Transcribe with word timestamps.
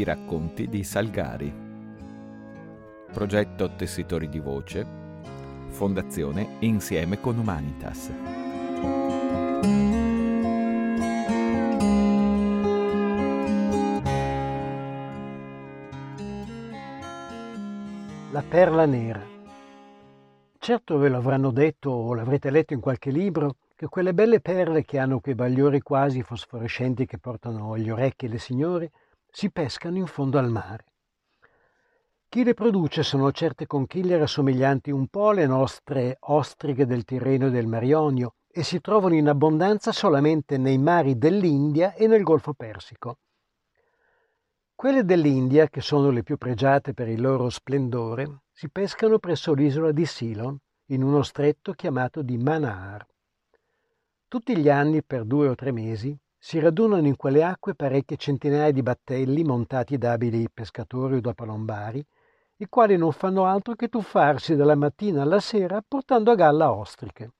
I 0.00 0.04
racconti 0.04 0.66
di 0.66 0.82
Salgari. 0.82 1.52
Progetto 3.12 3.74
Tessitori 3.76 4.30
di 4.30 4.38
Voce. 4.38 4.86
Fondazione 5.68 6.56
Insieme 6.60 7.20
con 7.20 7.36
Humanitas. 7.36 8.10
La 18.30 18.42
perla 18.48 18.86
nera. 18.86 19.20
Certo 20.58 20.96
ve 20.96 21.10
lo 21.10 21.18
avranno 21.18 21.50
detto 21.50 21.90
o 21.90 22.14
l'avrete 22.14 22.48
letto 22.48 22.72
in 22.72 22.80
qualche 22.80 23.10
libro 23.10 23.56
che 23.76 23.86
quelle 23.88 24.14
belle 24.14 24.40
perle 24.40 24.82
che 24.82 24.98
hanno 24.98 25.20
quei 25.20 25.34
bagliori 25.34 25.82
quasi 25.82 26.22
fosforescenti 26.22 27.04
che 27.04 27.18
portano 27.18 27.74
agli 27.74 27.90
orecchi 27.90 28.28
le 28.28 28.38
signore 28.38 28.90
si 29.30 29.50
pescano 29.50 29.96
in 29.96 30.06
fondo 30.06 30.38
al 30.38 30.50
mare. 30.50 30.84
Chi 32.28 32.44
le 32.44 32.54
produce 32.54 33.02
sono 33.02 33.32
certe 33.32 33.66
conchiglie 33.66 34.16
rassomiglianti 34.16 34.90
un 34.90 35.08
po' 35.08 35.30
alle 35.30 35.46
nostre 35.46 36.16
ostriche 36.20 36.86
del 36.86 37.04
Tirreno 37.04 37.48
e 37.48 37.50
del 37.50 37.66
Mar 37.66 37.82
Ionio 37.82 38.34
e 38.48 38.62
si 38.62 38.80
trovano 38.80 39.14
in 39.14 39.28
abbondanza 39.28 39.92
solamente 39.92 40.56
nei 40.56 40.78
mari 40.78 41.18
dell'India 41.18 41.94
e 41.94 42.06
nel 42.06 42.22
Golfo 42.22 42.52
Persico. 42.54 43.18
Quelle 44.74 45.04
dell'India, 45.04 45.68
che 45.68 45.80
sono 45.80 46.10
le 46.10 46.22
più 46.22 46.36
pregiate 46.36 46.94
per 46.94 47.08
il 47.08 47.20
loro 47.20 47.50
splendore, 47.50 48.42
si 48.50 48.70
pescano 48.70 49.18
presso 49.18 49.52
l'isola 49.52 49.92
di 49.92 50.06
Ceylon, 50.06 50.56
in 50.86 51.02
uno 51.02 51.22
stretto 51.22 51.72
chiamato 51.72 52.22
di 52.22 52.38
Manar. 52.38 53.06
Tutti 54.26 54.56
gli 54.56 54.68
anni, 54.68 55.02
per 55.02 55.24
due 55.24 55.48
o 55.48 55.54
tre 55.54 55.70
mesi, 55.72 56.16
si 56.42 56.58
radunano 56.58 57.06
in 57.06 57.16
quelle 57.16 57.44
acque 57.44 57.74
parecchie 57.74 58.16
centinaia 58.16 58.72
di 58.72 58.82
battelli 58.82 59.44
montati 59.44 59.98
da 59.98 60.12
abili 60.12 60.48
pescatori 60.48 61.16
o 61.16 61.20
da 61.20 61.34
palombari, 61.34 62.02
i 62.56 62.66
quali 62.66 62.96
non 62.96 63.12
fanno 63.12 63.44
altro 63.44 63.74
che 63.74 63.88
tuffarsi 63.88 64.56
dalla 64.56 64.74
mattina 64.74 65.20
alla 65.20 65.38
sera 65.38 65.84
portando 65.86 66.30
a 66.30 66.34
galla 66.34 66.72
ostriche. 66.72 67.32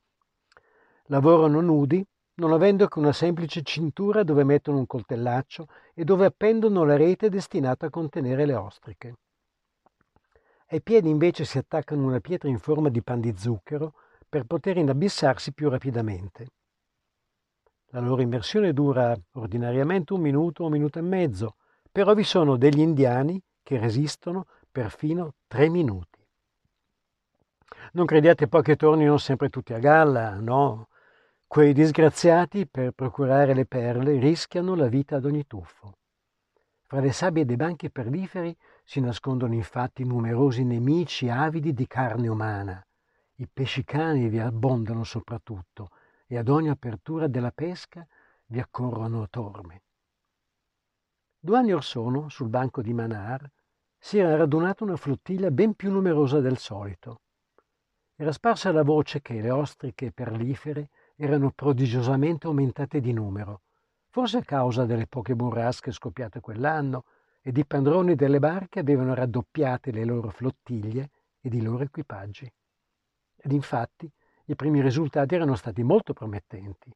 Lavorano 1.04 1.62
nudi, 1.62 2.06
non 2.34 2.52
avendo 2.52 2.88
che 2.88 2.98
una 2.98 3.12
semplice 3.12 3.62
cintura 3.62 4.22
dove 4.22 4.44
mettono 4.44 4.76
un 4.76 4.86
coltellaccio 4.86 5.66
e 5.94 6.04
dove 6.04 6.26
appendono 6.26 6.84
la 6.84 6.96
rete 6.96 7.30
destinata 7.30 7.86
a 7.86 7.90
contenere 7.90 8.44
le 8.44 8.54
ostriche. 8.54 9.14
Ai 10.68 10.82
piedi 10.82 11.08
invece 11.08 11.46
si 11.46 11.56
attaccano 11.56 12.06
una 12.06 12.20
pietra 12.20 12.50
in 12.50 12.58
forma 12.58 12.90
di 12.90 13.02
pan 13.02 13.20
di 13.20 13.34
zucchero 13.34 13.94
per 14.28 14.44
poter 14.44 14.76
inabissarsi 14.76 15.52
più 15.52 15.70
rapidamente. 15.70 16.48
La 17.92 18.00
loro 18.00 18.22
immersione 18.22 18.72
dura 18.72 19.18
ordinariamente 19.32 20.12
un 20.12 20.20
minuto 20.20 20.64
un 20.64 20.70
minuto 20.70 21.00
e 21.00 21.02
mezzo, 21.02 21.56
però 21.90 22.14
vi 22.14 22.22
sono 22.22 22.56
degli 22.56 22.78
indiani 22.78 23.42
che 23.64 23.78
resistono 23.78 24.46
perfino 24.70 25.34
tre 25.48 25.68
minuti. 25.68 26.24
Non 27.92 28.06
crediate 28.06 28.46
poi 28.46 28.62
che 28.62 28.76
tornino 28.76 29.18
sempre 29.18 29.48
tutti 29.48 29.72
a 29.72 29.80
galla, 29.80 30.38
no. 30.38 30.86
Quei 31.48 31.72
disgraziati, 31.72 32.68
per 32.68 32.92
procurare 32.92 33.54
le 33.54 33.66
perle, 33.66 34.20
rischiano 34.20 34.76
la 34.76 34.86
vita 34.86 35.16
ad 35.16 35.24
ogni 35.24 35.44
tuffo. 35.48 35.96
Fra 36.86 37.00
le 37.00 37.10
sabbie 37.10 37.44
dei 37.44 37.56
banchi 37.56 37.90
perliferi 37.90 38.56
si 38.84 39.00
nascondono 39.00 39.54
infatti 39.54 40.04
numerosi 40.04 40.62
nemici 40.62 41.28
avidi 41.28 41.72
di 41.72 41.88
carne 41.88 42.28
umana. 42.28 42.84
I 43.36 43.48
pesci 43.52 43.82
cani 43.82 44.28
vi 44.28 44.38
abbondano 44.38 45.02
soprattutto 45.02 45.90
e 46.32 46.38
ad 46.38 46.48
ogni 46.48 46.68
apertura 46.68 47.26
della 47.26 47.50
pesca 47.50 48.06
vi 48.46 48.60
accorrono 48.60 49.28
torme. 49.28 49.82
Due 51.40 51.58
anni 51.58 51.72
or 51.72 51.82
sono, 51.82 52.28
sul 52.28 52.48
banco 52.48 52.82
di 52.82 52.92
Manar, 52.92 53.50
si 53.98 54.18
era 54.18 54.36
radunata 54.36 54.84
una 54.84 54.96
flottiglia 54.96 55.50
ben 55.50 55.74
più 55.74 55.90
numerosa 55.90 56.38
del 56.38 56.56
solito. 56.56 57.22
Era 58.14 58.30
sparsa 58.30 58.70
la 58.70 58.84
voce 58.84 59.20
che 59.20 59.40
le 59.40 59.50
ostriche 59.50 60.12
perlifere 60.12 60.90
erano 61.16 61.50
prodigiosamente 61.50 62.46
aumentate 62.46 63.00
di 63.00 63.12
numero, 63.12 63.62
forse 64.08 64.38
a 64.38 64.44
causa 64.44 64.84
delle 64.84 65.08
poche 65.08 65.34
burrasche 65.34 65.90
scoppiate 65.90 66.38
quell'anno, 66.38 67.06
ed 67.40 67.56
i 67.56 67.66
padroni 67.66 68.14
delle 68.14 68.38
barche 68.38 68.78
avevano 68.78 69.14
raddoppiate 69.14 69.90
le 69.90 70.04
loro 70.04 70.30
flottiglie 70.30 71.10
ed 71.40 71.54
i 71.54 71.62
loro 71.62 71.82
equipaggi. 71.82 72.48
Ed 73.34 73.50
infatti 73.50 74.08
i 74.50 74.56
primi 74.56 74.82
risultati 74.82 75.36
erano 75.36 75.54
stati 75.54 75.84
molto 75.84 76.12
promettenti. 76.12 76.90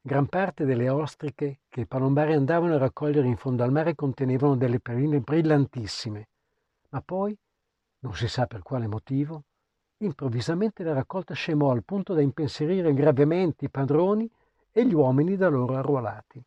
Gran 0.00 0.26
parte 0.26 0.64
delle 0.64 0.88
ostriche 0.88 1.60
che 1.68 1.82
i 1.82 1.86
palombari 1.86 2.32
andavano 2.32 2.74
a 2.74 2.78
raccogliere 2.78 3.28
in 3.28 3.36
fondo 3.36 3.62
al 3.62 3.70
mare 3.70 3.94
contenevano 3.94 4.56
delle 4.56 4.80
perline 4.80 5.20
brillantissime, 5.20 6.28
ma 6.90 7.00
poi, 7.00 7.36
non 8.00 8.14
si 8.14 8.26
sa 8.26 8.46
per 8.46 8.62
quale 8.62 8.88
motivo, 8.88 9.44
improvvisamente 9.98 10.82
la 10.82 10.92
raccolta 10.92 11.32
scemò 11.32 11.70
al 11.70 11.84
punto 11.84 12.12
da 12.12 12.20
impensierire 12.20 12.92
gravemente 12.92 13.66
i 13.66 13.70
padroni 13.70 14.28
e 14.72 14.84
gli 14.84 14.94
uomini 14.94 15.36
da 15.36 15.48
loro 15.48 15.76
arruolati. 15.76 16.42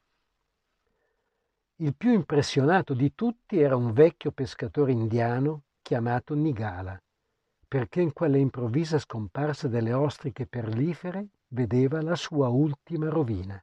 Il 1.77 1.95
più 1.95 2.11
impressionato 2.11 2.93
di 2.93 3.15
tutti 3.15 3.59
era 3.59 3.77
un 3.77 3.93
vecchio 3.93 4.31
pescatore 4.31 4.91
indiano 4.91 5.63
chiamato 5.81 6.35
Nigala, 6.35 7.01
perché 7.67 8.01
in 8.01 8.13
quella 8.13 8.37
improvvisa 8.37 8.97
scomparsa 8.97 9.67
delle 9.67 9.93
ostriche 9.93 10.47
perlifere 10.47 11.27
vedeva 11.49 12.01
la 12.01 12.15
sua 12.15 12.47
ultima 12.47 13.09
rovina. 13.09 13.61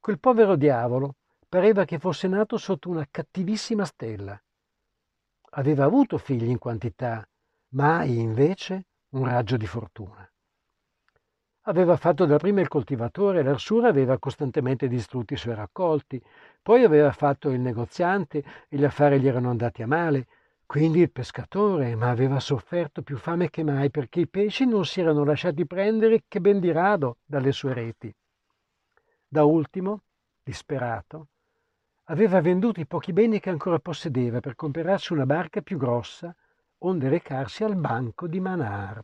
Quel 0.00 0.18
povero 0.18 0.56
diavolo 0.56 1.16
pareva 1.48 1.84
che 1.84 1.98
fosse 1.98 2.28
nato 2.28 2.56
sotto 2.56 2.88
una 2.88 3.06
cattivissima 3.10 3.84
stella. 3.84 4.40
Aveva 5.50 5.84
avuto 5.84 6.18
figli 6.18 6.48
in 6.48 6.58
quantità, 6.58 7.26
mai 7.70 8.18
invece 8.18 8.86
un 9.10 9.24
raggio 9.24 9.56
di 9.56 9.66
fortuna. 9.66 10.28
Aveva 11.62 11.96
fatto 11.96 12.24
dapprima 12.24 12.60
il 12.60 12.68
coltivatore 12.68 13.42
l'arsura 13.42 13.88
aveva 13.88 14.18
costantemente 14.18 14.88
distrutti 14.88 15.34
i 15.34 15.36
suoi 15.36 15.54
raccolti, 15.54 16.22
poi 16.62 16.82
aveva 16.82 17.12
fatto 17.12 17.50
il 17.50 17.60
negoziante 17.60 18.42
e 18.68 18.76
gli 18.76 18.84
affari 18.84 19.20
gli 19.20 19.28
erano 19.28 19.50
andati 19.50 19.82
a 19.82 19.86
male, 19.86 20.26
quindi 20.68 21.00
il 21.00 21.10
pescatore, 21.10 21.94
ma 21.94 22.10
aveva 22.10 22.40
sofferto 22.40 23.00
più 23.00 23.16
fame 23.16 23.48
che 23.48 23.62
mai 23.62 23.90
perché 23.90 24.20
i 24.20 24.28
pesci 24.28 24.66
non 24.66 24.84
si 24.84 25.00
erano 25.00 25.24
lasciati 25.24 25.64
prendere 25.64 26.24
che 26.28 26.42
ben 26.42 26.60
di 26.60 26.70
rado 26.70 27.16
dalle 27.24 27.52
sue 27.52 27.72
reti. 27.72 28.14
Da 29.26 29.44
ultimo, 29.44 30.02
disperato, 30.42 31.28
aveva 32.04 32.42
venduto 32.42 32.80
i 32.80 32.86
pochi 32.86 33.14
beni 33.14 33.40
che 33.40 33.48
ancora 33.48 33.78
possedeva 33.78 34.40
per 34.40 34.56
comprarsi 34.56 35.14
una 35.14 35.24
barca 35.24 35.62
più 35.62 35.78
grossa, 35.78 36.36
onde 36.80 37.08
recarsi 37.08 37.64
al 37.64 37.76
banco 37.76 38.26
di 38.26 38.38
Manar. 38.38 39.02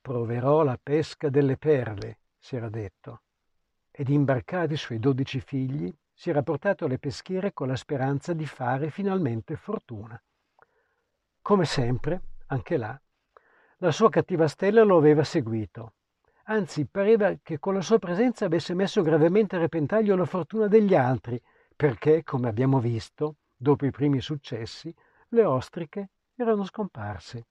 Proverò 0.00 0.64
la 0.64 0.80
pesca 0.82 1.28
delle 1.28 1.56
perle, 1.56 2.18
si 2.36 2.56
era 2.56 2.68
detto, 2.68 3.20
ed 3.92 4.08
imbarcati 4.08 4.72
i 4.72 4.76
suoi 4.76 4.98
dodici 4.98 5.38
figli 5.38 5.94
si 6.20 6.28
era 6.28 6.42
portato 6.42 6.84
alle 6.84 6.98
peschiere 6.98 7.54
con 7.54 7.66
la 7.66 7.76
speranza 7.76 8.34
di 8.34 8.44
fare 8.44 8.90
finalmente 8.90 9.56
fortuna. 9.56 10.22
Come 11.40 11.64
sempre, 11.64 12.20
anche 12.48 12.76
là, 12.76 13.00
la 13.78 13.90
sua 13.90 14.10
cattiva 14.10 14.46
stella 14.46 14.82
lo 14.82 14.98
aveva 14.98 15.24
seguito. 15.24 15.94
Anzi, 16.44 16.84
pareva 16.84 17.36
che 17.42 17.58
con 17.58 17.72
la 17.72 17.80
sua 17.80 17.98
presenza 17.98 18.44
avesse 18.44 18.74
messo 18.74 19.00
gravemente 19.00 19.56
a 19.56 19.60
repentaglio 19.60 20.14
la 20.14 20.26
fortuna 20.26 20.66
degli 20.66 20.94
altri, 20.94 21.40
perché, 21.74 22.22
come 22.22 22.50
abbiamo 22.50 22.80
visto, 22.80 23.36
dopo 23.56 23.86
i 23.86 23.90
primi 23.90 24.20
successi, 24.20 24.94
le 25.28 25.44
ostriche 25.46 26.10
erano 26.34 26.64
scomparse. 26.64 27.46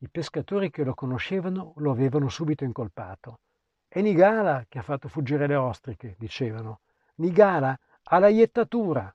I 0.00 0.10
pescatori 0.10 0.68
che 0.68 0.84
lo 0.84 0.92
conoscevano 0.92 1.72
lo 1.76 1.90
avevano 1.90 2.28
subito 2.28 2.64
incolpato. 2.64 3.40
È 3.88 4.02
Nigala 4.02 4.66
che 4.68 4.78
ha 4.78 4.82
fatto 4.82 5.08
fuggire 5.08 5.46
le 5.46 5.56
ostriche, 5.56 6.16
dicevano. 6.18 6.80
Nigara 7.20 7.78
alla 8.04 8.28
iettatura. 8.28 9.14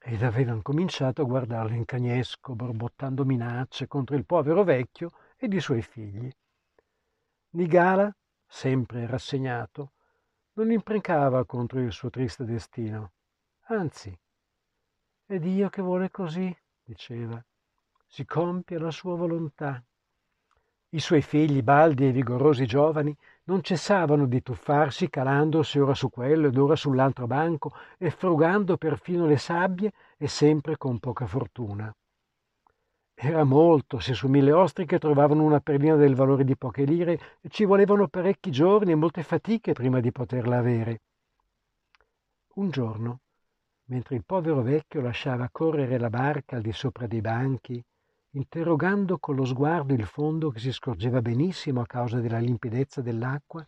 Ed 0.00 0.22
avevano 0.22 0.62
cominciato 0.62 1.22
a 1.22 1.24
guardarlo 1.24 1.74
in 1.74 1.84
cagnesco, 1.84 2.54
borbottando 2.54 3.24
minacce 3.24 3.88
contro 3.88 4.14
il 4.14 4.24
povero 4.24 4.62
vecchio 4.62 5.10
ed 5.36 5.52
i 5.52 5.60
suoi 5.60 5.82
figli. 5.82 6.30
Nigara, 7.50 8.14
sempre 8.46 9.04
rassegnato, 9.06 9.94
non 10.52 10.70
imprencava 10.70 11.44
contro 11.44 11.80
il 11.80 11.90
suo 11.90 12.08
triste 12.08 12.44
destino. 12.44 13.14
Anzi, 13.62 14.16
è 15.26 15.38
Dio 15.40 15.68
che 15.70 15.82
vuole 15.82 16.12
così, 16.12 16.56
diceva. 16.84 17.44
Si 18.06 18.24
compie 18.24 18.78
la 18.78 18.92
sua 18.92 19.16
volontà. 19.16 19.84
I 20.90 21.00
suoi 21.00 21.20
figli, 21.20 21.62
baldi 21.62 22.06
e 22.06 22.12
vigorosi 22.12 22.64
giovani, 22.64 23.14
non 23.44 23.62
cessavano 23.62 24.26
di 24.26 24.42
tuffarsi 24.42 25.10
calandosi 25.10 25.78
ora 25.78 25.94
su 25.94 26.08
quello 26.08 26.46
ed 26.46 26.56
ora 26.56 26.76
sull'altro 26.76 27.26
banco 27.26 27.74
e 27.98 28.10
frugando 28.10 28.78
perfino 28.78 29.26
le 29.26 29.36
sabbie 29.36 29.92
e 30.16 30.28
sempre 30.28 30.78
con 30.78 30.98
poca 30.98 31.26
fortuna. 31.26 31.94
Era 33.14 33.44
molto 33.44 33.98
se 33.98 34.14
su 34.14 34.28
mille 34.28 34.52
ostriche 34.52 34.98
trovavano 34.98 35.42
una 35.42 35.60
perlina 35.60 35.96
del 35.96 36.14
valore 36.14 36.44
di 36.44 36.56
poche 36.56 36.84
lire 36.84 37.20
e 37.40 37.48
ci 37.50 37.64
volevano 37.64 38.08
parecchi 38.08 38.50
giorni 38.50 38.92
e 38.92 38.94
molte 38.94 39.22
fatiche 39.22 39.72
prima 39.72 40.00
di 40.00 40.12
poterla 40.12 40.56
avere. 40.56 41.00
Un 42.54 42.70
giorno 42.70 43.20
mentre 43.88 44.16
il 44.16 44.24
povero 44.24 44.62
vecchio 44.62 45.00
lasciava 45.00 45.48
correre 45.50 45.98
la 45.98 46.10
barca 46.10 46.56
al 46.56 46.62
di 46.62 46.72
sopra 46.72 47.06
dei 47.06 47.20
banchi, 47.20 47.82
interrogando 48.30 49.18
con 49.18 49.36
lo 49.36 49.44
sguardo 49.44 49.94
il 49.94 50.04
fondo 50.04 50.50
che 50.50 50.58
si 50.58 50.72
scorgeva 50.72 51.22
benissimo 51.22 51.80
a 51.80 51.86
causa 51.86 52.20
della 52.20 52.38
limpidezza 52.38 53.00
dell'acqua, 53.00 53.66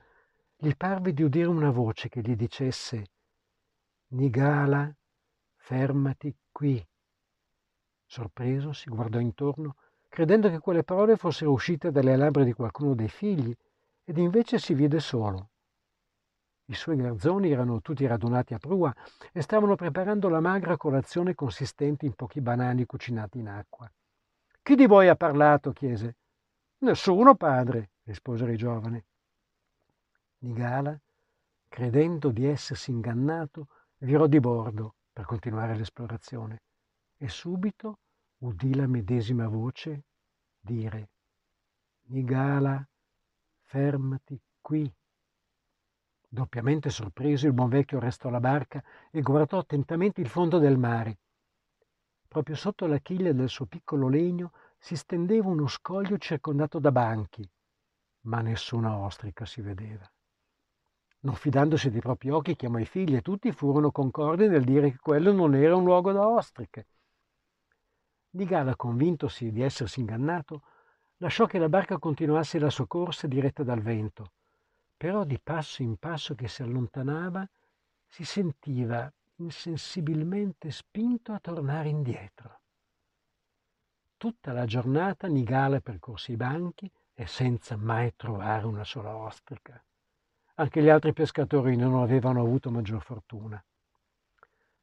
gli 0.57 0.75
parve 0.77 1.13
di 1.13 1.23
udire 1.23 1.49
una 1.49 1.71
voce 1.71 2.09
che 2.09 2.21
gli 2.21 2.37
dicesse 2.37 3.07
Nigala, 4.09 4.93
fermati 5.57 6.37
qui. 6.51 6.85
Sorpreso 8.05 8.73
si 8.73 8.91
guardò 8.91 9.19
intorno, 9.19 9.77
credendo 10.09 10.51
che 10.51 10.59
quelle 10.59 10.83
parole 10.83 11.17
fossero 11.17 11.53
uscite 11.53 11.91
dalle 11.91 12.17
labbra 12.17 12.43
di 12.43 12.53
qualcuno 12.53 12.95
dei 12.95 13.09
figli, 13.09 13.57
ed 14.05 14.19
invece 14.19 14.59
si 14.59 14.75
vide 14.75 14.99
solo. 14.99 15.51
I 16.65 16.75
suoi 16.75 16.97
garzoni 16.97 17.51
erano 17.51 17.81
tutti 17.81 18.07
radunati 18.07 18.55
a 18.55 18.59
prua 18.59 18.95
e 19.33 19.41
stavano 19.41 19.77
preparando 19.77 20.29
la 20.29 20.41
magra 20.41 20.77
colazione 20.77 21.35
consistente 21.35 22.07
in 22.07 22.15
pochi 22.15 22.41
banani 22.41 22.87
cucinati 22.87 23.39
in 23.39 23.49
acqua. 23.49 23.91
Chi 24.63 24.75
di 24.75 24.87
voi 24.87 25.09
ha 25.09 25.17
parlato? 25.17 25.73
chiese. 25.73 26.17
Nessuno, 26.79 27.35
padre, 27.35 27.91
risposero 28.05 28.53
i 28.53 28.57
giovani. 28.57 29.03
Nigala, 30.39 30.99
credendo 31.69 32.31
di 32.31 32.47
essersi 32.47 32.91
ingannato, 32.91 33.69
virò 33.99 34.27
di 34.27 34.41
bordo 34.41 34.95
per 35.13 35.25
continuare 35.25 35.77
l'esplorazione 35.77 36.63
e 37.17 37.29
subito 37.29 37.99
udì 38.39 38.75
la 38.75 38.87
medesima 38.87 39.47
voce 39.49 40.05
dire 40.59 41.11
Nigala, 42.11 42.87
fermati 43.63 44.41
qui. 44.61 44.93
Doppiamente 46.29 46.91
sorpreso, 46.91 47.47
il 47.47 47.53
buon 47.53 47.69
vecchio 47.69 48.01
restò 48.01 48.29
alla 48.29 48.41
barca 48.41 48.83
e 49.11 49.21
guardò 49.21 49.59
attentamente 49.59 50.21
il 50.21 50.29
fondo 50.29 50.59
del 50.59 50.77
mare. 50.77 51.19
Proprio 52.31 52.55
sotto 52.55 52.87
la 52.87 52.99
chiglia 52.99 53.33
del 53.33 53.49
suo 53.49 53.67
piccolo 53.67 54.07
legno 54.07 54.53
si 54.79 54.95
stendeva 54.95 55.49
uno 55.49 55.67
scoglio 55.67 56.17
circondato 56.17 56.79
da 56.79 56.93
banchi, 56.93 57.45
ma 58.21 58.41
nessuna 58.41 58.97
ostrica 58.97 59.45
si 59.45 59.61
vedeva. 59.61 60.09
Non 61.23 61.35
fidandosi 61.35 61.91
dei 61.91 61.99
propri 61.99 62.31
occhi, 62.31 62.55
chiamò 62.55 62.79
i 62.79 62.85
figli 62.85 63.17
e 63.17 63.21
tutti 63.21 63.51
furono 63.51 63.91
concordi 63.91 64.47
nel 64.47 64.63
dire 64.63 64.93
che 64.93 64.99
quello 64.99 65.33
non 65.33 65.57
era 65.57 65.75
un 65.75 65.83
luogo 65.83 66.13
da 66.13 66.25
ostriche. 66.29 66.87
Di 68.31 68.45
Gala, 68.45 68.77
convintosi 68.77 69.51
di 69.51 69.63
essersi 69.63 69.99
ingannato, 69.99 70.63
lasciò 71.17 71.47
che 71.47 71.59
la 71.59 71.69
barca 71.69 71.99
continuasse 71.99 72.61
la 72.61 72.71
sua 72.71 72.87
corsa 72.87 73.27
diretta 73.27 73.65
dal 73.65 73.81
vento, 73.81 74.31
però 74.97 75.25
di 75.25 75.41
passo 75.43 75.83
in 75.83 75.97
passo 75.97 76.37
che 76.37 76.47
si 76.47 76.63
allontanava 76.63 77.45
si 78.07 78.23
sentiva 78.23 79.13
insensibilmente 79.41 80.71
spinto 80.71 81.33
a 81.33 81.41
tornare 81.41 81.89
indietro. 81.89 82.61
Tutta 84.17 84.53
la 84.53 84.67
giornata 84.67 85.29
Nigala 85.29 85.81
percorse 85.81 86.33
i 86.33 86.37
banchi 86.37 86.91
e 87.15 87.27
senza 87.27 87.77
mai 87.77 88.15
trovare 88.17 88.67
una 88.67 88.85
sola 88.85 89.17
ostrica. 89.17 89.83
Anche 90.57 90.83
gli 90.83 90.91
altri 90.91 91.15
pescatori 91.15 91.75
non 91.75 91.95
avevano 92.03 92.43
avuto 92.43 92.71
maggior 92.71 93.03
fortuna. 93.03 93.63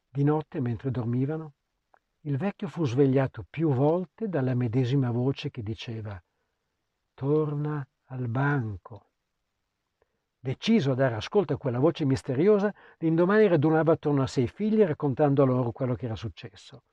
Di 0.08 0.24
notte, 0.24 0.60
mentre 0.60 0.90
dormivano, 0.90 1.52
il 2.22 2.36
vecchio 2.36 2.66
fu 2.66 2.84
svegliato 2.84 3.46
più 3.48 3.72
volte 3.72 4.28
dalla 4.28 4.54
medesima 4.54 5.12
voce 5.12 5.50
che 5.50 5.62
diceva 5.62 6.20
Torna 7.14 7.86
al 8.06 8.28
banco. 8.28 9.07
Deciso 10.48 10.92
a 10.92 10.94
dare 10.94 11.14
ascolto 11.14 11.52
a 11.52 11.58
quella 11.58 11.78
voce 11.78 12.06
misteriosa, 12.06 12.72
l'indomani 13.00 13.46
radunava 13.48 13.92
attorno 13.92 14.22
a 14.22 14.26
sé 14.26 14.40
i 14.40 14.48
figli 14.48 14.82
raccontando 14.82 15.44
loro 15.44 15.72
quello 15.72 15.94
che 15.94 16.06
era 16.06 16.16
successo. 16.16 16.84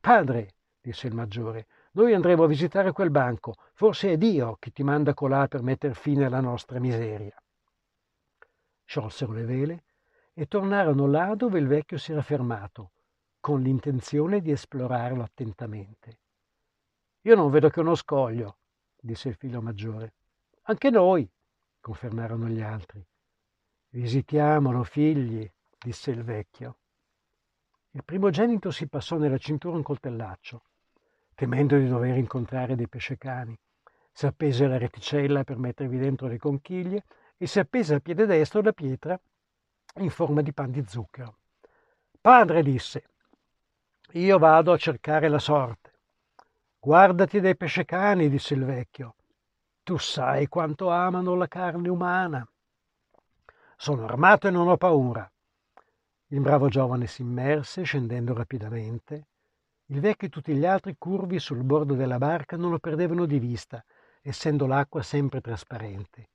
Padre, 0.00 0.54
disse 0.80 1.06
il 1.06 1.14
maggiore, 1.14 1.66
noi 1.92 2.12
andremo 2.12 2.42
a 2.42 2.48
visitare 2.48 2.90
quel 2.90 3.12
banco. 3.12 3.54
Forse 3.74 4.10
è 4.10 4.16
Dio 4.16 4.56
che 4.58 4.72
ti 4.72 4.82
manda 4.82 5.14
colà 5.14 5.46
per 5.46 5.62
metter 5.62 5.94
fine 5.94 6.24
alla 6.24 6.40
nostra 6.40 6.80
miseria 6.80 7.40
sciolsero 8.84 9.32
le 9.32 9.44
vele 9.44 9.84
e 10.32 10.46
tornarono 10.46 11.06
là 11.06 11.34
dove 11.36 11.60
il 11.60 11.68
vecchio 11.68 11.98
si 11.98 12.10
era 12.10 12.22
fermato, 12.22 12.90
con 13.38 13.62
l'intenzione 13.62 14.40
di 14.40 14.50
esplorarlo 14.50 15.22
attentamente. 15.22 16.18
Io 17.22 17.36
non 17.36 17.50
vedo 17.50 17.70
che 17.70 17.78
uno 17.78 17.94
scoglio, 17.94 18.58
disse 19.00 19.28
il 19.28 19.36
figlio 19.36 19.62
maggiore. 19.62 20.14
Anche 20.62 20.90
noi, 20.90 21.30
confermarono 21.84 22.48
gli 22.48 22.62
altri. 22.62 23.06
Visitiamolo, 23.90 24.84
figli, 24.84 25.46
disse 25.78 26.12
il 26.12 26.24
vecchio. 26.24 26.78
Il 27.90 28.02
primogenito 28.04 28.70
si 28.70 28.88
passò 28.88 29.18
nella 29.18 29.36
cintura 29.36 29.76
un 29.76 29.82
coltellaccio, 29.82 30.62
temendo 31.34 31.76
di 31.76 31.86
dover 31.86 32.16
incontrare 32.16 32.74
dei 32.74 32.88
pescecani. 32.88 33.54
Si 34.10 34.24
appese 34.24 34.66
la 34.66 34.78
reticella 34.78 35.44
per 35.44 35.58
mettervi 35.58 35.98
dentro 35.98 36.26
le 36.26 36.38
conchiglie 36.38 37.04
e 37.36 37.46
si 37.46 37.58
appese 37.58 37.92
al 37.92 38.00
piede 38.00 38.24
destro 38.24 38.62
la 38.62 38.72
pietra 38.72 39.20
in 39.96 40.08
forma 40.08 40.40
di 40.40 40.54
pan 40.54 40.70
di 40.70 40.82
zucchero. 40.86 41.36
Padre, 42.18 42.62
disse, 42.62 43.04
io 44.12 44.38
vado 44.38 44.72
a 44.72 44.78
cercare 44.78 45.28
la 45.28 45.38
sorte. 45.38 45.92
Guardati 46.78 47.40
dai 47.40 47.58
pescecani, 47.58 48.30
disse 48.30 48.54
il 48.54 48.64
vecchio. 48.64 49.16
Tu 49.84 49.96
sai 49.98 50.48
quanto 50.48 50.90
amano 50.90 51.36
la 51.36 51.46
carne 51.46 51.88
umana. 51.88 52.44
Sono 53.76 54.04
armato 54.04 54.48
e 54.48 54.50
non 54.50 54.66
ho 54.66 54.76
paura. 54.76 55.30
Il 56.28 56.40
bravo 56.40 56.68
giovane 56.68 57.06
si 57.06 57.22
immerse, 57.22 57.84
scendendo 57.84 58.34
rapidamente. 58.34 59.28
Il 59.86 60.00
vecchio 60.00 60.26
e 60.26 60.30
tutti 60.30 60.52
gli 60.54 60.66
altri 60.66 60.96
curvi 60.98 61.38
sul 61.38 61.62
bordo 61.62 61.94
della 61.94 62.18
barca 62.18 62.56
non 62.56 62.70
lo 62.70 62.80
perdevano 62.80 63.26
di 63.26 63.38
vista, 63.38 63.84
essendo 64.20 64.66
l'acqua 64.66 65.02
sempre 65.02 65.40
trasparente 65.40 66.30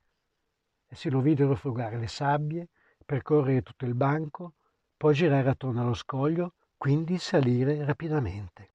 e 0.92 0.96
se 0.96 1.08
lo 1.08 1.20
videro 1.20 1.54
frugare 1.54 1.98
le 1.98 2.08
sabbie, 2.08 2.68
percorrere 3.06 3.62
tutto 3.62 3.84
il 3.84 3.94
banco, 3.94 4.54
poi 4.96 5.14
girare 5.14 5.48
attorno 5.48 5.82
allo 5.82 5.94
scoglio, 5.94 6.54
quindi 6.76 7.16
salire 7.18 7.84
rapidamente. 7.84 8.72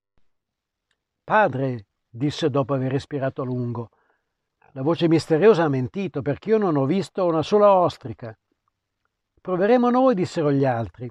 Padre, 1.26 1.88
disse 2.10 2.50
dopo 2.50 2.74
aver 2.74 2.94
respirato 2.94 3.42
a 3.42 3.46
lungo, 3.46 3.90
la 4.76 4.82
voce 4.82 5.08
misteriosa 5.08 5.64
ha 5.64 5.70
mentito 5.70 6.22
perché 6.22 6.50
io 6.50 6.58
non 6.58 6.76
ho 6.76 6.86
visto 6.86 7.26
una 7.26 7.42
sola 7.42 7.74
ostrica. 7.74 8.38
Proveremo 9.40 9.90
noi, 9.90 10.16
dissero 10.16 10.52
gli 10.52 10.66
altri, 10.66 11.10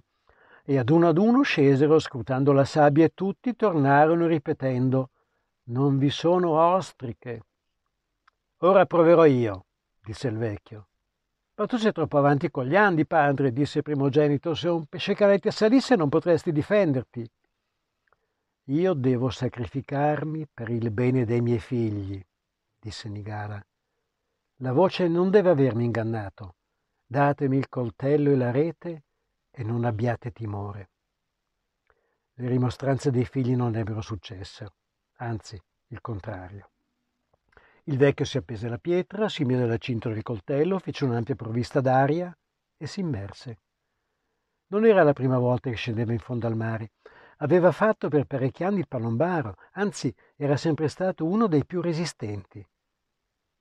e 0.63 0.79
ad 0.79 0.91
uno 0.91 1.09
ad 1.09 1.17
uno 1.17 1.41
scesero 1.41 1.99
scrutando 1.99 2.53
la 2.53 2.67
sabbia 2.67 3.07
e 3.07 3.13
tutti 3.15 3.57
tornarono 3.57 4.27
ripetendo 4.27 5.11
Non 5.65 5.97
vi 5.97 6.11
sono 6.11 6.61
ostriche. 6.61 7.45
Ora 8.59 8.85
proverò 8.85 9.25
io, 9.25 9.65
disse 10.05 10.29
il 10.29 10.37
vecchio. 10.37 10.89
Ma 11.55 11.65
tu 11.65 11.79
sei 11.79 11.93
troppo 11.93 12.19
avanti 12.19 12.51
con 12.51 12.67
gli 12.67 12.77
andi, 12.77 13.07
padre, 13.07 13.51
disse 13.51 13.79
il 13.79 13.85
primogenito. 13.85 14.55
Se 14.55 14.69
un 14.69 14.85
pescecaletti 14.85 15.49
assalisse 15.49 15.97
non 15.97 16.11
potresti 16.11 16.53
difenderti. 16.53 17.27
Io 18.65 18.93
devo 18.93 19.31
sacrificarmi 19.31 20.49
per 20.53 20.69
il 20.69 20.91
bene 20.91 21.25
dei 21.25 21.41
miei 21.41 21.61
figli, 21.61 22.23
disse 22.85 23.09
Nigara. 23.09 23.67
La 24.57 24.73
voce 24.73 25.09
non 25.09 25.31
deve 25.31 25.49
avermi 25.49 25.85
ingannato. 25.85 26.57
Datemi 27.07 27.57
il 27.57 27.71
coltello 27.71 28.31
e 28.31 28.37
la 28.37 28.51
rete 28.51 29.05
e 29.51 29.65
non 29.65 29.85
abbiate 29.85 30.33
timore. 30.33 30.91
Le 32.35 32.47
rimostranze 32.47 33.11
dei 33.11 33.25
figli 33.25 33.57
non 33.57 33.75
ebbero 33.75 34.03
successo, 34.03 34.75
anzi 35.15 35.59
il 35.87 36.01
contrario. 36.03 36.73
Il 37.85 37.97
vecchio 37.97 38.27
si 38.27 38.37
appese 38.37 38.67
alla 38.67 38.77
pietra, 38.77 39.31
si 39.31 39.45
mise 39.45 39.63
alla 39.63 39.79
cintola 39.79 40.15
il 40.15 40.23
coltello, 40.23 40.79
fece 40.79 41.07
un'ampia 41.07 41.37
provvista 41.37 41.81
d'aria 41.81 42.37
e 42.77 42.87
si 42.87 43.01
immerse. 43.01 43.61
Non 44.67 44.85
era 44.85 45.03
la 45.03 45.15
prima 45.15 45.39
volta 45.39 45.71
che 45.71 45.77
scendeva 45.77 46.13
in 46.13 46.19
fondo 46.19 46.47
al 46.47 46.57
mare. 46.57 46.93
Aveva 47.39 47.73
fatto 47.73 48.09
per 48.09 48.27
parecchi 48.27 48.63
anni 48.63 48.81
il 48.81 48.89
palombaro, 48.89 49.57
anzi 49.73 50.15
era 50.37 50.59
sempre 50.59 50.89
stato 50.89 51.25
uno 51.25 51.47
dei 51.47 51.65
più 51.65 51.81
resistenti. 51.81 52.67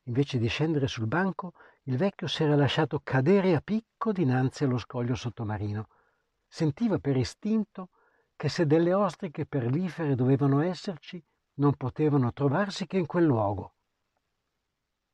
Invece 0.05 0.37
di 0.37 0.47
scendere 0.47 0.87
sul 0.87 1.07
banco, 1.07 1.53
il 1.83 1.95
vecchio 1.95 2.27
si 2.27 2.43
era 2.43 2.55
lasciato 2.55 2.99
cadere 3.01 3.55
a 3.55 3.61
picco 3.61 4.11
dinanzi 4.11 4.65
allo 4.65 4.77
scoglio 4.77 5.15
sottomarino. 5.15 5.87
Sentiva 6.45 6.99
per 6.99 7.15
istinto 7.15 7.89
che 8.35 8.49
se 8.49 8.65
delle 8.65 8.93
ostriche 8.93 9.45
perlifere 9.45 10.15
dovevano 10.15 10.61
esserci, 10.61 11.23
non 11.55 11.75
potevano 11.75 12.33
trovarsi 12.33 12.85
che 12.85 12.97
in 12.97 13.05
quel 13.05 13.23
luogo. 13.25 13.75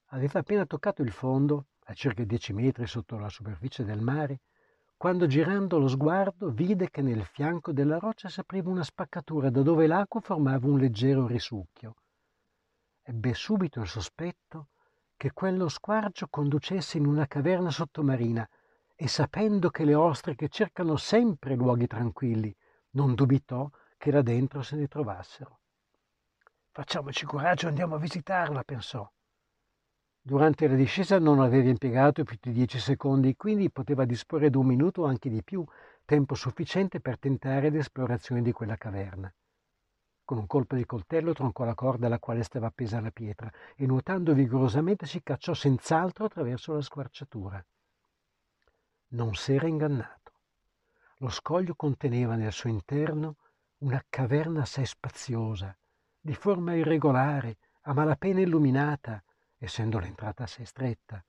Aveva 0.07 0.39
appena 0.39 0.65
toccato 0.65 1.03
il 1.03 1.11
fondo, 1.11 1.67
a 1.85 1.93
circa 1.93 2.23
dieci 2.23 2.51
metri 2.53 2.87
sotto 2.87 3.17
la 3.19 3.29
superficie 3.29 3.83
del 3.83 4.01
mare, 4.01 4.41
quando 4.97 5.27
girando 5.27 5.77
lo 5.77 5.87
sguardo 5.87 6.49
vide 6.49 6.89
che 6.89 7.03
nel 7.03 7.25
fianco 7.25 7.71
della 7.71 7.99
roccia 7.99 8.27
s'apriva 8.27 8.69
una 8.71 8.83
spaccatura 8.83 9.51
da 9.51 9.61
dove 9.61 9.85
l'acqua 9.85 10.19
formava 10.19 10.65
un 10.67 10.79
leggero 10.79 11.27
risucchio. 11.27 11.95
Ebbe 13.03 13.33
subito 13.33 13.79
il 13.81 13.87
sospetto 13.87 14.69
che 15.19 15.33
quello 15.33 15.67
squarcio 15.67 16.27
conducesse 16.29 16.97
in 16.97 17.05
una 17.05 17.27
caverna 17.27 17.69
sottomarina 17.69 18.47
e 18.95 19.09
sapendo 19.09 19.69
che 19.69 19.83
le 19.83 19.93
ostriche 19.93 20.47
cercano 20.47 20.95
sempre 20.95 21.55
luoghi 21.55 21.87
tranquilli, 21.87 22.55
non 22.91 23.15
dubitò 23.15 23.69
che 23.97 24.11
là 24.11 24.21
dentro 24.21 24.61
se 24.61 24.77
ne 24.77 24.87
trovassero. 24.87 25.59
Facciamoci 26.71 27.25
coraggio, 27.25 27.67
andiamo 27.67 27.95
a 27.95 27.99
visitarla, 27.99 28.63
pensò. 28.63 29.05
Durante 30.21 30.69
la 30.69 30.75
discesa 30.75 31.19
non 31.19 31.41
aveva 31.41 31.67
impiegato 31.67 32.23
più 32.23 32.37
di 32.39 32.53
dieci 32.53 32.79
secondi, 32.79 33.35
quindi 33.35 33.69
poteva 33.69 34.05
disporre 34.05 34.49
di 34.49 34.55
un 34.55 34.67
minuto 34.67 35.01
o 35.01 35.05
anche 35.05 35.29
di 35.29 35.43
più, 35.43 35.65
tempo 36.05 36.33
sufficiente 36.33 37.01
per 37.01 37.19
tentare 37.19 37.69
l'esplorazione 37.69 38.41
di 38.41 38.53
quella 38.53 38.77
caverna. 38.77 39.29
Con 40.29 40.37
un 40.37 40.45
colpo 40.45 40.75
di 40.75 40.85
coltello 40.85 41.33
troncò 41.33 41.63
la 41.63 41.73
corda 41.73 42.05
alla 42.05 42.19
quale 42.19 42.43
stava 42.43 42.67
appesa 42.67 43.01
la 43.01 43.09
pietra 43.09 43.51
e 43.75 43.87
nuotando 43.87 44.35
vigorosamente 44.35 45.07
si 45.07 45.23
cacciò 45.23 45.55
senz'altro 45.55 46.25
attraverso 46.25 46.71
la 46.71 46.81
squarciatura. 46.81 47.65
Non 49.07 49.33
s'era 49.33 49.65
ingannato. 49.65 50.33
Lo 51.17 51.29
scoglio 51.29 51.73
conteneva 51.73 52.35
nel 52.35 52.51
suo 52.51 52.69
interno 52.69 53.37
una 53.79 54.05
caverna 54.07 54.61
assai 54.61 54.85
spaziosa, 54.85 55.75
di 56.19 56.35
forma 56.35 56.75
irregolare, 56.75 57.57
a 57.85 57.93
malapena 57.93 58.41
illuminata, 58.41 59.23
essendo 59.57 59.97
l'entrata 59.97 60.43
assai 60.43 60.65
stretta. 60.67 61.25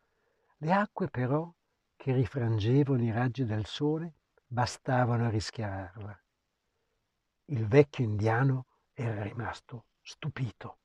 Le 0.58 0.72
acque 0.74 1.08
però, 1.08 1.50
che 1.96 2.12
rifrangevano 2.12 3.02
i 3.02 3.10
raggi 3.10 3.46
del 3.46 3.64
sole, 3.64 4.16
bastavano 4.46 5.24
a 5.24 5.30
rischiararla. 5.30 6.22
Il 7.46 7.66
vecchio 7.66 8.04
indiano 8.04 8.66
era 9.00 9.22
rimasto 9.22 9.86
stupito. 10.02 10.78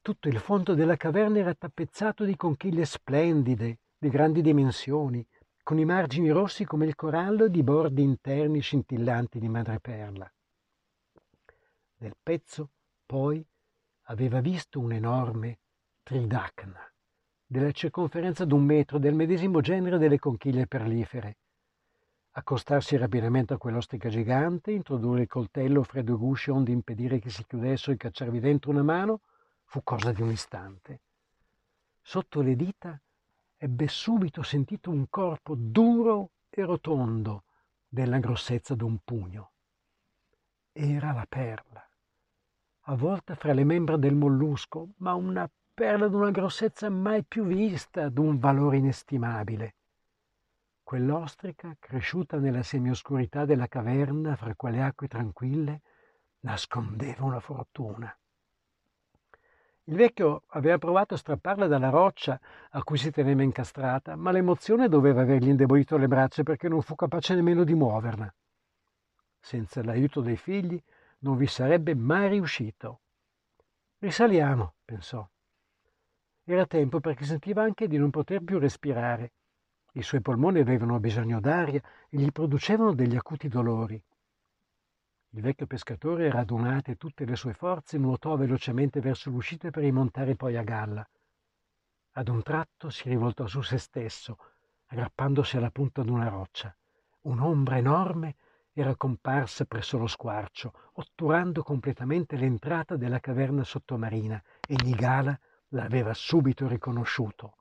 Tutto 0.00 0.28
il 0.28 0.38
fondo 0.38 0.74
della 0.74 0.96
caverna 0.96 1.38
era 1.38 1.54
tappezzato 1.54 2.24
di 2.24 2.36
conchiglie 2.36 2.84
splendide, 2.84 3.80
di 3.98 4.08
grandi 4.08 4.40
dimensioni, 4.40 5.26
con 5.62 5.78
i 5.78 5.84
margini 5.84 6.30
rossi 6.30 6.64
come 6.64 6.86
il 6.86 6.94
corallo 6.94 7.44
e 7.44 7.50
di 7.50 7.62
bordi 7.62 8.02
interni 8.02 8.60
scintillanti 8.60 9.38
di 9.38 9.48
madreperla. 9.48 10.32
Nel 11.98 12.16
pezzo, 12.22 12.70
poi, 13.04 13.44
aveva 14.04 14.40
visto 14.40 14.80
un 14.80 14.92
enorme 14.92 15.58
tridacna, 16.02 16.80
della 17.44 17.72
circonferenza 17.72 18.46
d'un 18.46 18.64
metro, 18.64 18.98
del 18.98 19.14
medesimo 19.14 19.60
genere 19.60 19.98
delle 19.98 20.18
conchiglie 20.18 20.66
perlifere, 20.66 21.36
accostarsi 22.38 22.96
rapidamente 22.96 23.54
a 23.54 23.58
quell'ostrica 23.58 24.08
gigante, 24.08 24.70
introdurre 24.70 25.22
il 25.22 25.28
coltello 25.28 25.82
fra 25.82 26.02
due 26.02 26.16
gusci 26.16 26.50
onde 26.50 26.70
impedire 26.70 27.18
che 27.18 27.30
si 27.30 27.44
chiudessero 27.44 27.92
e 27.92 27.96
cacciarvi 27.96 28.38
dentro 28.38 28.70
una 28.70 28.82
mano, 28.82 29.20
fu 29.64 29.82
cosa 29.82 30.12
di 30.12 30.22
un 30.22 30.30
istante. 30.30 31.00
Sotto 32.00 32.40
le 32.40 32.54
dita 32.54 32.98
ebbe 33.56 33.88
subito 33.88 34.42
sentito 34.42 34.90
un 34.90 35.06
corpo 35.10 35.56
duro 35.56 36.30
e 36.48 36.64
rotondo 36.64 37.42
della 37.88 38.18
grossezza 38.18 38.76
d'un 38.76 38.98
pugno. 39.02 39.50
Era 40.72 41.10
la 41.12 41.26
perla, 41.28 41.86
avvolta 42.82 43.34
fra 43.34 43.52
le 43.52 43.64
membra 43.64 43.96
del 43.96 44.14
mollusco, 44.14 44.90
ma 44.98 45.14
una 45.14 45.50
perla 45.74 46.06
d'una 46.06 46.30
grossezza 46.30 46.88
mai 46.88 47.24
più 47.24 47.44
vista, 47.44 48.08
d'un 48.08 48.38
valore 48.38 48.76
inestimabile. 48.76 49.74
Quell'ostrica, 50.88 51.76
cresciuta 51.78 52.38
nella 52.38 52.62
semioscurità 52.62 53.44
della 53.44 53.66
caverna 53.66 54.36
fra 54.36 54.54
quelle 54.54 54.82
acque 54.82 55.06
tranquille, 55.06 55.82
nascondeva 56.40 57.24
una 57.24 57.40
fortuna. 57.40 58.18
Il 59.84 59.96
vecchio 59.96 60.44
aveva 60.46 60.78
provato 60.78 61.12
a 61.12 61.18
strapparla 61.18 61.66
dalla 61.66 61.90
roccia 61.90 62.40
a 62.70 62.82
cui 62.82 62.96
si 62.96 63.10
teneva 63.10 63.42
incastrata, 63.42 64.16
ma 64.16 64.30
l'emozione 64.30 64.88
doveva 64.88 65.20
avergli 65.20 65.48
indebolito 65.48 65.98
le 65.98 66.08
braccia 66.08 66.42
perché 66.42 66.70
non 66.70 66.80
fu 66.80 66.94
capace 66.94 67.34
nemmeno 67.34 67.64
di 67.64 67.74
muoverla. 67.74 68.34
Senza 69.38 69.84
l'aiuto 69.84 70.22
dei 70.22 70.38
figli 70.38 70.82
non 71.18 71.36
vi 71.36 71.48
sarebbe 71.48 71.94
mai 71.94 72.30
riuscito. 72.30 73.02
Risaliamo, 73.98 74.76
pensò. 74.86 75.28
Era 76.44 76.64
tempo 76.64 76.98
perché 76.98 77.26
sentiva 77.26 77.62
anche 77.62 77.86
di 77.88 77.98
non 77.98 78.08
poter 78.08 78.40
più 78.40 78.58
respirare 78.58 79.32
i 79.92 80.02
suoi 80.02 80.20
polmoni 80.20 80.60
avevano 80.60 80.98
bisogno 81.00 81.40
d'aria 81.40 81.80
e 82.08 82.16
gli 82.16 82.30
producevano 82.30 82.94
degli 82.94 83.16
acuti 83.16 83.48
dolori. 83.48 84.00
Il 85.30 85.42
vecchio 85.42 85.66
pescatore, 85.66 86.30
radunate 86.30 86.96
tutte 86.96 87.24
le 87.24 87.36
sue 87.36 87.52
forze, 87.52 87.98
nuotò 87.98 88.36
velocemente 88.36 89.00
verso 89.00 89.30
l'uscita 89.30 89.70
per 89.70 89.82
rimontare 89.82 90.36
poi 90.36 90.56
a 90.56 90.62
galla. 90.62 91.06
Ad 92.12 92.28
un 92.28 92.42
tratto 92.42 92.90
si 92.90 93.08
rivoltò 93.08 93.46
su 93.46 93.60
se 93.60 93.78
stesso, 93.78 94.38
aggrappandosi 94.86 95.56
alla 95.56 95.70
punta 95.70 96.02
d'una 96.02 96.28
roccia. 96.28 96.74
Un'ombra 97.22 97.76
enorme 97.76 98.36
era 98.72 98.94
comparsa 98.94 99.64
presso 99.64 99.98
lo 99.98 100.06
squarcio, 100.06 100.72
otturando 100.94 101.62
completamente 101.62 102.36
l'entrata 102.36 102.96
della 102.96 103.20
caverna 103.20 103.64
sottomarina 103.64 104.42
e 104.66 104.76
Nigala 104.82 105.38
l'aveva 105.68 106.14
subito 106.14 106.66
riconosciuto. 106.66 107.56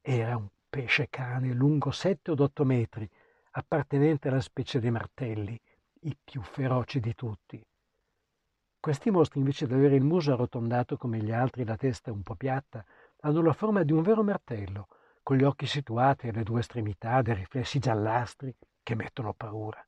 Era 0.00 0.36
un 0.36 0.48
pesce 0.72 1.08
cane 1.10 1.52
lungo 1.52 1.90
sette 1.90 2.30
o 2.30 2.34
otto 2.38 2.64
metri, 2.64 3.06
appartenente 3.50 4.28
alla 4.28 4.40
specie 4.40 4.80
dei 4.80 4.90
martelli, 4.90 5.60
i 6.04 6.16
più 6.24 6.40
feroci 6.40 6.98
di 6.98 7.14
tutti. 7.14 7.62
Questi 8.80 9.10
mostri, 9.10 9.40
invece 9.40 9.66
di 9.66 9.74
avere 9.74 9.96
il 9.96 10.02
muso 10.02 10.32
arrotondato 10.32 10.96
come 10.96 11.18
gli 11.18 11.30
altri 11.30 11.60
e 11.60 11.64
la 11.66 11.76
testa 11.76 12.10
un 12.10 12.22
po' 12.22 12.36
piatta, 12.36 12.82
hanno 13.20 13.42
la 13.42 13.52
forma 13.52 13.82
di 13.82 13.92
un 13.92 14.00
vero 14.00 14.22
martello, 14.22 14.88
con 15.22 15.36
gli 15.36 15.42
occhi 15.42 15.66
situati 15.66 16.28
alle 16.28 16.42
due 16.42 16.60
estremità 16.60 17.20
dei 17.20 17.34
riflessi 17.34 17.78
giallastri 17.78 18.56
che 18.82 18.94
mettono 18.94 19.34
paura. 19.34 19.86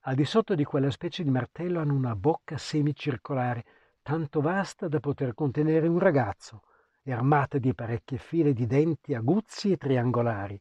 Al 0.00 0.14
di 0.14 0.26
sotto 0.26 0.54
di 0.54 0.64
quella 0.64 0.90
specie 0.90 1.22
di 1.22 1.30
martello 1.30 1.80
hanno 1.80 1.94
una 1.94 2.14
bocca 2.14 2.58
semicircolare, 2.58 3.64
tanto 4.02 4.42
vasta 4.42 4.88
da 4.88 5.00
poter 5.00 5.32
contenere 5.32 5.88
un 5.88 5.98
ragazzo, 5.98 6.64
e 7.10 7.12
armate 7.12 7.58
di 7.58 7.74
parecchie 7.74 8.18
file 8.18 8.52
di 8.52 8.66
denti 8.66 9.14
aguzzi 9.14 9.72
e 9.72 9.76
triangolari. 9.76 10.60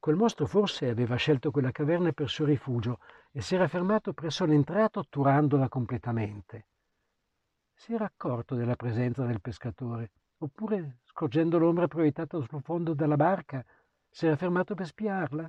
Quel 0.00 0.16
mostro 0.16 0.46
forse 0.46 0.88
aveva 0.88 1.14
scelto 1.14 1.52
quella 1.52 1.70
caverna 1.70 2.10
per 2.10 2.28
suo 2.28 2.44
rifugio 2.44 2.98
e 3.30 3.40
si 3.40 3.54
era 3.54 3.68
fermato 3.68 4.12
presso 4.12 4.44
l'entrata 4.44 4.98
otturandola 4.98 5.68
completamente. 5.68 6.66
Si 7.74 7.94
era 7.94 8.06
accorto 8.06 8.56
della 8.56 8.74
presenza 8.74 9.24
del 9.24 9.40
pescatore, 9.40 10.10
oppure, 10.38 10.98
scorgendo 11.04 11.58
l'ombra 11.58 11.86
proiettata 11.86 12.40
sul 12.40 12.62
fondo 12.62 12.92
della 12.92 13.16
barca, 13.16 13.64
si 14.08 14.26
era 14.26 14.36
fermato 14.36 14.74
per 14.74 14.86
spiarla? 14.86 15.48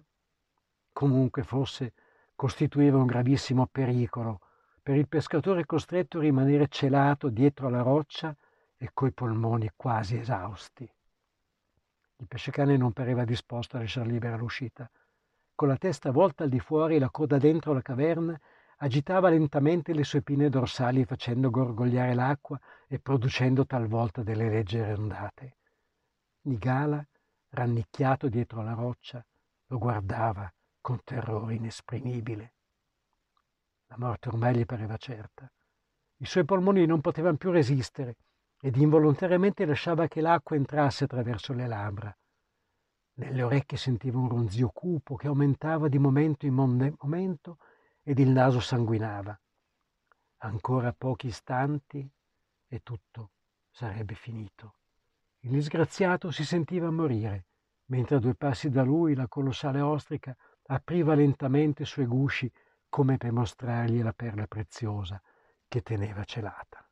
Comunque, 0.94 1.44
forse, 1.44 1.94
costituiva 2.36 2.98
un 2.98 3.08
gravissimo 3.08 3.66
pericolo 3.66 4.42
per 4.84 4.96
il 4.96 5.08
pescatore 5.08 5.66
costretto 5.66 6.20
a 6.20 6.22
rimanere 6.22 6.68
celato 6.68 7.30
dietro 7.30 7.68
alla 7.68 7.82
roccia 7.82 8.36
e 8.82 8.90
coi 8.96 9.12
polmoni 9.12 9.70
quasi 9.76 10.18
esausti. 10.18 10.92
Il 12.16 12.28
pescecane 12.28 12.78
non 12.78 12.94
pareva 12.94 13.26
disposto 13.26 13.78
a 13.78 13.80
lasciar 13.80 14.08
libera 14.08 14.36
l'uscita. 14.36 14.90
Con 15.54 15.68
la 15.68 15.78
testa 15.78 16.10
volta 16.10 16.46
al 16.46 16.50
di 16.50 16.60
fuori 16.60 16.96
e 16.96 17.00
la 17.00 17.12
coda 17.12 17.38
dentro 17.38 17.74
la 17.74 17.84
caverna, 17.84 18.40
agitava 18.78 19.30
lentamente 19.30 19.94
le 19.94 20.04
sue 20.04 20.24
pinne 20.24 20.50
dorsali 20.50 21.06
facendo 21.06 21.52
gorgogliare 21.52 22.16
l'acqua 22.16 22.60
e 22.88 22.98
producendo 22.98 23.68
talvolta 23.68 24.24
delle 24.24 24.50
leggere 24.50 24.94
ondate. 24.94 25.58
Nigala, 26.46 27.06
rannicchiato 27.50 28.30
dietro 28.30 28.64
la 28.64 28.74
roccia, 28.74 29.24
lo 29.68 29.78
guardava 29.78 30.52
con 30.82 31.00
terrore 31.04 31.54
inesprimibile. 31.54 32.54
La 33.90 33.98
morte 34.00 34.30
ormai 34.30 34.56
gli 34.56 34.66
pareva 34.66 34.98
certa. 34.98 35.48
I 36.18 36.26
suoi 36.26 36.46
polmoni 36.46 36.88
non 36.88 37.00
potevano 37.00 37.38
più 37.38 37.52
resistere 37.52 38.16
ed 38.64 38.76
involontariamente 38.78 39.66
lasciava 39.66 40.08
che 40.08 40.22
l'acqua 40.22 40.56
entrasse 40.56 41.06
attraverso 41.06 41.52
le 41.52 41.68
labbra. 41.68 42.16
Nelle 43.14 43.42
orecchie 43.42 43.76
sentiva 43.76 44.20
un 44.20 44.30
ronzio 44.30 44.70
cupo 44.70 45.16
che 45.16 45.26
aumentava 45.26 45.88
di 45.88 45.98
momento 45.98 46.46
in 46.46 46.54
momento 46.54 47.58
ed 48.04 48.20
il 48.20 48.30
naso 48.30 48.60
sanguinava. 48.60 49.38
Ancora 50.44 50.94
pochi 50.94 51.28
istanti 51.28 52.08
e 52.68 52.80
tutto 52.84 53.32
sarebbe 53.72 54.14
finito. 54.14 54.76
Il 55.40 55.50
disgraziato 55.50 56.30
si 56.30 56.46
sentiva 56.46 56.92
morire, 56.92 57.48
mentre 57.86 58.18
a 58.18 58.20
due 58.20 58.36
passi 58.36 58.70
da 58.70 58.84
lui 58.84 59.16
la 59.16 59.28
colossale 59.28 59.82
ostrica 59.82 60.38
apriva 60.68 61.16
lentamente 61.16 61.82
i 61.82 61.88
suoi 61.88 62.06
gusci 62.06 62.52
come 62.90 63.18
per 63.18 63.32
mostrargli 63.32 64.04
la 64.04 64.14
perla 64.14 64.46
preziosa 64.46 65.20
che 65.68 65.82
teneva 65.82 66.24
celata 66.24 66.86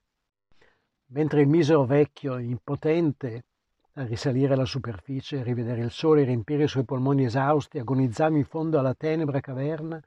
mentre 1.11 1.41
il 1.41 1.47
misero 1.47 1.85
vecchio, 1.85 2.37
impotente 2.37 3.45
a 3.93 4.03
risalire 4.03 4.53
alla 4.53 4.65
superficie, 4.65 5.39
a 5.39 5.43
rivedere 5.43 5.81
il 5.81 5.91
sole 5.91 6.23
riempire 6.23 6.63
i 6.63 6.67
suoi 6.67 6.85
polmoni 6.85 7.25
esausti, 7.25 7.79
agonizzava 7.79 8.37
in 8.37 8.45
fondo 8.45 8.79
alla 8.79 8.93
tenebra 8.93 9.39
caverna, 9.39 10.01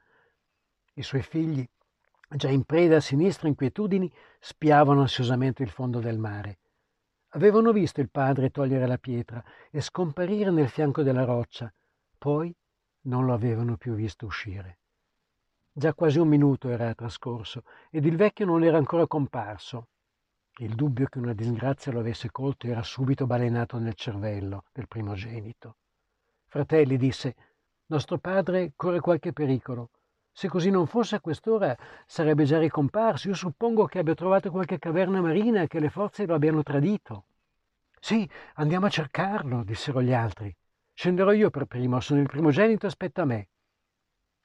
i 0.95 1.03
suoi 1.03 1.23
figli, 1.23 1.67
già 2.29 2.49
in 2.49 2.65
preda 2.65 2.97
a 2.97 3.01
sinistre 3.01 3.49
inquietudini, 3.49 4.11
spiavano 4.39 5.01
ansiosamente 5.01 5.63
il 5.63 5.71
fondo 5.71 6.01
del 6.01 6.19
mare. 6.19 6.59
Avevano 7.35 7.73
visto 7.73 8.01
il 8.01 8.11
padre 8.11 8.51
togliere 8.51 8.87
la 8.87 8.99
pietra 8.99 9.43
e 9.71 9.81
scomparire 9.81 10.51
nel 10.51 10.69
fianco 10.69 11.03
della 11.03 11.25
roccia, 11.25 11.73
poi 12.19 12.55
non 13.03 13.25
lo 13.25 13.33
avevano 13.33 13.77
più 13.77 13.95
visto 13.95 14.27
uscire. 14.27 14.79
Già 15.73 15.95
quasi 15.95 16.19
un 16.19 16.29
minuto 16.29 16.69
era 16.69 16.95
trascorso 16.95 17.65
ed 17.91 18.05
il 18.05 18.17
vecchio 18.17 18.45
non 18.45 18.63
era 18.63 18.77
ancora 18.77 19.07
comparso. 19.07 19.89
Il 20.59 20.75
dubbio 20.75 21.07
che 21.07 21.19
una 21.19 21.33
disgrazia 21.33 21.93
lo 21.93 22.01
avesse 22.01 22.31
colto 22.31 22.67
era 22.67 22.83
subito 22.83 23.27
balenato 23.27 23.79
nel 23.79 23.95
cervello 23.95 24.65
del 24.73 24.87
primogenito. 24.87 25.77
Fratelli, 26.47 26.99
disse, 26.99 27.35
nostro 27.87 28.19
padre 28.19 28.73
corre 28.77 29.01
qualche 29.01 29.33
pericolo. 29.33 29.89
Se 30.31 30.49
così 30.49 30.69
non 30.69 30.87
fosse 30.87 31.17
a 31.17 31.21
quest'ora 31.21 31.75
sarebbe 32.07 32.45
già 32.45 32.59
ricomparso. 32.59 33.29
Io 33.29 33.35
suppongo 33.35 33.87
che 33.87 33.99
abbia 33.99 34.15
trovato 34.15 34.51
qualche 34.51 34.79
caverna 34.79 35.23
marina 35.23 35.63
e 35.63 35.69
che 35.69 35.81
le 35.81 35.89
forze 35.89 36.27
lo 36.27 36.35
abbiano 36.35 36.63
tradito. 36.63 37.25
Sì, 37.99 38.29
andiamo 38.55 38.87
a 38.87 38.91
cercarlo, 38.91 39.65
dissero 39.65 40.03
gli 40.03 40.13
altri. 40.13 40.55
Scenderò 40.93 41.33
io 41.33 41.49
per 41.49 41.65
primo, 41.65 41.99
sono 42.01 42.21
il 42.21 42.29
primogenito, 42.29 42.87
aspetta 42.87 43.25
me. 43.25 43.49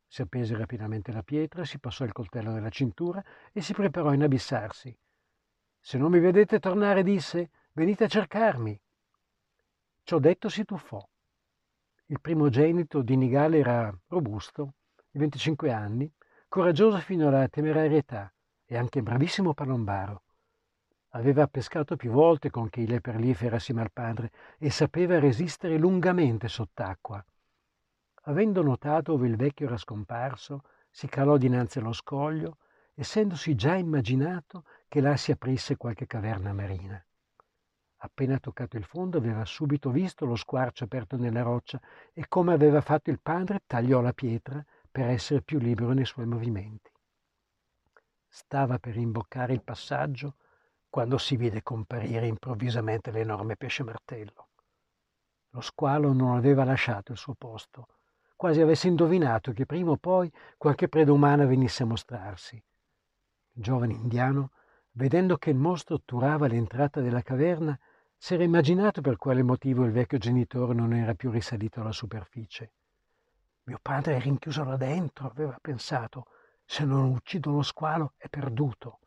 Si 0.08 0.22
appese 0.22 0.56
rapidamente 0.56 1.12
la 1.12 1.24
pietra, 1.24 1.66
si 1.66 1.80
passò 1.80 2.06
il 2.06 2.14
coltello 2.14 2.52
nella 2.52 2.70
cintura 2.70 3.22
e 3.52 3.60
si 3.62 3.74
preparò 3.74 4.10
a 4.10 4.14
inabissarsi. 4.14 4.98
Se 5.88 5.98
non 5.98 6.12
mi 6.12 6.20
vedete 6.20 6.60
tornare, 6.60 7.01
disse, 7.01 7.50
venite 7.72 8.03
a 8.03 8.08
cercarmi. 8.10 8.77
Ciò 10.03 10.20
detto 10.20 10.50
si 10.50 10.65
tuffò. 10.65 11.01
Il 12.08 12.20
primogenito 12.20 13.01
di 13.01 13.15
Nigale 13.15 13.60
era 13.60 13.98
robusto, 14.08 14.74
di 15.10 15.17
25 15.17 15.72
anni, 15.72 16.12
coraggioso 16.50 16.98
fino 16.98 17.29
alla 17.29 17.48
temerarietà 17.48 18.29
e 18.65 18.75
anche 18.75 19.01
bravissimo 19.01 19.53
palombaro. 19.53 20.24
Aveva 21.12 21.48
pescato 21.48 21.96
più 21.96 22.12
volte 22.12 22.50
con 22.50 22.70
chile 22.70 23.00
perlifera 23.00 23.56
assieme 23.56 23.79
al 23.79 23.94
padre 23.94 24.32
e 24.58 24.70
sapeva 24.70 25.20
resistere 25.20 25.77
lungamente 25.77 26.50
sott'acqua. 26.50 27.25
Avendo 28.24 28.62
notato 28.62 29.13
dove 29.13 29.29
il 29.29 29.38
vecchio 29.38 29.67
era 29.67 29.77
scomparso, 29.77 30.63
si 30.89 31.08
calò 31.08 31.38
dinanzi 31.38 31.79
allo 31.79 31.94
scoglio, 31.94 32.58
essendosi 32.94 33.56
già 33.56 33.75
immaginato 33.75 34.65
che 34.88 35.01
là 35.01 35.17
si 35.17 35.32
aprisse 35.32 35.77
qualche 35.77 36.08
caverna 36.08 36.53
marina. 36.53 37.03
Appena 38.01 38.38
toccato 38.39 38.77
il 38.77 38.84
fondo 38.84 39.17
aveva 39.17 39.44
subito 39.44 39.89
visto 39.89 40.25
lo 40.25 40.36
squarcio 40.36 40.84
aperto 40.84 41.17
nella 41.17 41.41
roccia 41.41 41.82
e 42.13 42.27
come 42.27 42.53
aveva 42.53 42.82
fatto 42.82 43.10
il 43.10 43.20
padre 43.20 43.63
tagliò 43.65 44.01
la 44.01 44.13
pietra 44.13 44.63
per 44.89 45.10
essere 45.10 45.41
più 45.41 45.58
libero 45.58 45.94
nei 45.94 46.06
suoi 46.06 46.27
movimenti. 46.27 46.91
Stava 48.27 48.77
per 48.77 48.98
imboccare 48.98 49.53
il 49.53 49.63
passaggio 49.63 50.36
quando 50.89 51.17
si 51.17 51.36
vide 51.36 51.63
comparire 51.63 52.27
improvvisamente 52.27 53.12
l'enorme 53.12 53.56
pesce 53.56 53.84
martello. 53.84 54.50
Lo 55.51 55.62
squalo 55.62 56.13
non 56.13 56.36
aveva 56.36 56.63
lasciato 56.63 57.12
il 57.12 57.17
suo 57.17 57.34
posto, 57.34 57.88
quasi 58.36 58.62
avesse 58.62 58.88
indovinato 58.88 59.51
che 59.53 59.65
prima 59.65 59.91
o 59.91 59.98
poi 59.98 60.32
qualche 60.56 60.88
preda 60.88 61.12
umana 61.12 61.46
venisse 61.46 61.84
a 61.84 61.88
mostrarsi. 61.88 62.56
Il 63.53 63.63
giovane 63.63 63.94
indiano 63.94 64.51
vedendo 64.98 65.38
che 65.38 65.51
il 65.51 65.58
mostro 65.58 65.96
otturava 65.96 66.48
l'entrata 66.48 67.01
della 67.01 67.22
caverna, 67.22 67.77
si 68.18 68.34
era 68.34 68.44
immaginato 68.44 69.00
per 69.00 69.18
quale 69.18 69.44
motivo 69.44 69.86
il 69.86 69.92
vecchio 69.92 70.18
genitore 70.18 70.74
non 70.74 70.92
era 70.92 71.13
più 71.13 71.30
risalito 71.30 71.82
alla 71.82 71.92
superficie. 71.92 72.72
Mio 73.66 73.77
padre 73.80 74.16
è 74.16 74.20
rinchiuso 74.20 74.63
là 74.63 74.75
dentro, 74.75 75.27
aveva 75.27 75.56
pensato. 75.62 76.25
Se 76.66 76.84
non 76.84 77.12
uccido 77.12 77.51
lo 77.51 77.62
squalo 77.62 78.13
è 78.18 78.27
perduto. 78.27 79.00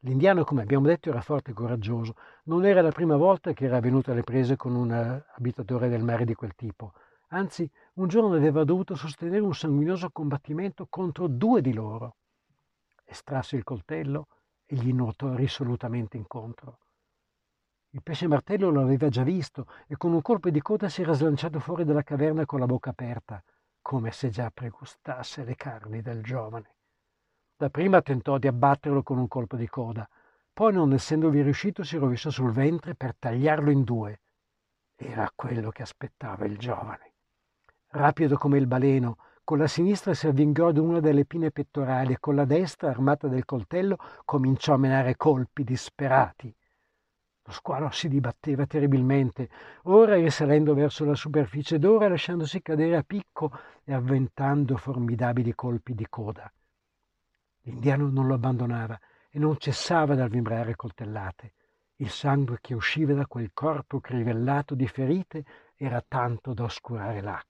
L'indiano, 0.00 0.42
come 0.42 0.62
abbiamo 0.62 0.86
detto, 0.86 1.10
era 1.10 1.20
forte 1.20 1.52
e 1.52 1.54
coraggioso. 1.54 2.16
Non 2.44 2.64
era 2.64 2.82
la 2.82 2.90
prima 2.90 3.16
volta 3.16 3.52
che 3.52 3.66
era 3.66 3.78
venuto 3.78 4.10
alle 4.10 4.24
prese 4.24 4.56
con 4.56 4.74
un 4.74 4.90
abitatore 5.36 5.88
del 5.88 6.02
mare 6.02 6.24
di 6.24 6.34
quel 6.34 6.56
tipo. 6.56 6.94
Anzi, 7.28 7.70
un 7.94 8.08
giorno 8.08 8.34
aveva 8.34 8.64
dovuto 8.64 8.96
sostenere 8.96 9.42
un 9.42 9.54
sanguinoso 9.54 10.10
combattimento 10.10 10.86
contro 10.88 11.28
due 11.28 11.60
di 11.60 11.72
loro. 11.72 12.16
Estrasse 13.04 13.54
il 13.54 13.62
coltello 13.62 14.26
e 14.70 14.76
gli 14.76 14.92
nuotò 14.92 15.34
risolutamente 15.34 16.16
incontro. 16.16 16.78
Il 17.90 18.02
pesce 18.04 18.28
martello 18.28 18.70
lo 18.70 18.82
aveva 18.82 19.08
già 19.08 19.24
visto 19.24 19.66
e 19.88 19.96
con 19.96 20.12
un 20.12 20.22
colpo 20.22 20.48
di 20.48 20.60
coda 20.60 20.88
si 20.88 21.02
era 21.02 21.12
slanciato 21.12 21.58
fuori 21.58 21.84
dalla 21.84 22.04
caverna 22.04 22.46
con 22.46 22.60
la 22.60 22.66
bocca 22.66 22.90
aperta, 22.90 23.42
come 23.82 24.12
se 24.12 24.30
già 24.30 24.48
pregustasse 24.52 25.42
le 25.42 25.56
carni 25.56 26.02
del 26.02 26.22
giovane. 26.22 26.76
Dapprima 27.56 28.00
tentò 28.00 28.38
di 28.38 28.46
abbatterlo 28.46 29.02
con 29.02 29.18
un 29.18 29.26
colpo 29.26 29.56
di 29.56 29.68
coda, 29.68 30.08
poi, 30.52 30.72
non 30.72 30.92
essendovi 30.92 31.42
riuscito, 31.42 31.82
si 31.82 31.96
rovesciò 31.96 32.30
sul 32.30 32.52
ventre 32.52 32.94
per 32.94 33.16
tagliarlo 33.18 33.70
in 33.70 33.82
due. 33.82 34.20
Era 34.94 35.30
quello 35.34 35.70
che 35.70 35.82
aspettava 35.82 36.44
il 36.44 36.58
giovane. 36.58 37.14
Rapido 37.88 38.36
come 38.36 38.58
il 38.58 38.66
baleno, 38.66 39.16
con 39.50 39.58
la 39.58 39.66
sinistra 39.66 40.14
si 40.14 40.28
avvingò 40.28 40.68
ad 40.68 40.78
una 40.78 41.00
delle 41.00 41.24
pine 41.24 41.50
pettorali 41.50 42.12
e 42.12 42.20
con 42.20 42.36
la 42.36 42.44
destra, 42.44 42.88
armata 42.88 43.26
del 43.26 43.44
coltello, 43.44 43.96
cominciò 44.24 44.74
a 44.74 44.76
menare 44.76 45.16
colpi 45.16 45.64
disperati. 45.64 46.54
Lo 47.42 47.50
squalo 47.50 47.90
si 47.90 48.06
dibatteva 48.06 48.64
terribilmente, 48.66 49.48
ora 49.86 50.14
risalendo 50.14 50.72
verso 50.72 51.04
la 51.04 51.16
superficie 51.16 51.80
d'ora, 51.80 52.06
lasciandosi 52.06 52.62
cadere 52.62 52.96
a 52.96 53.02
picco 53.02 53.50
e 53.82 53.92
avventando 53.92 54.76
formidabili 54.76 55.52
colpi 55.56 55.96
di 55.96 56.06
coda. 56.08 56.48
L'indiano 57.62 58.08
non 58.08 58.28
lo 58.28 58.34
abbandonava 58.34 58.96
e 59.30 59.40
non 59.40 59.58
cessava 59.58 60.14
dal 60.14 60.28
vibrare 60.28 60.76
coltellate. 60.76 61.54
Il 61.96 62.10
sangue 62.10 62.58
che 62.60 62.74
usciva 62.74 63.14
da 63.14 63.26
quel 63.26 63.50
corpo 63.52 63.98
crivellato 63.98 64.76
di 64.76 64.86
ferite 64.86 65.44
era 65.74 66.00
tanto 66.06 66.54
da 66.54 66.62
oscurare 66.62 67.20
l'acqua. 67.20 67.49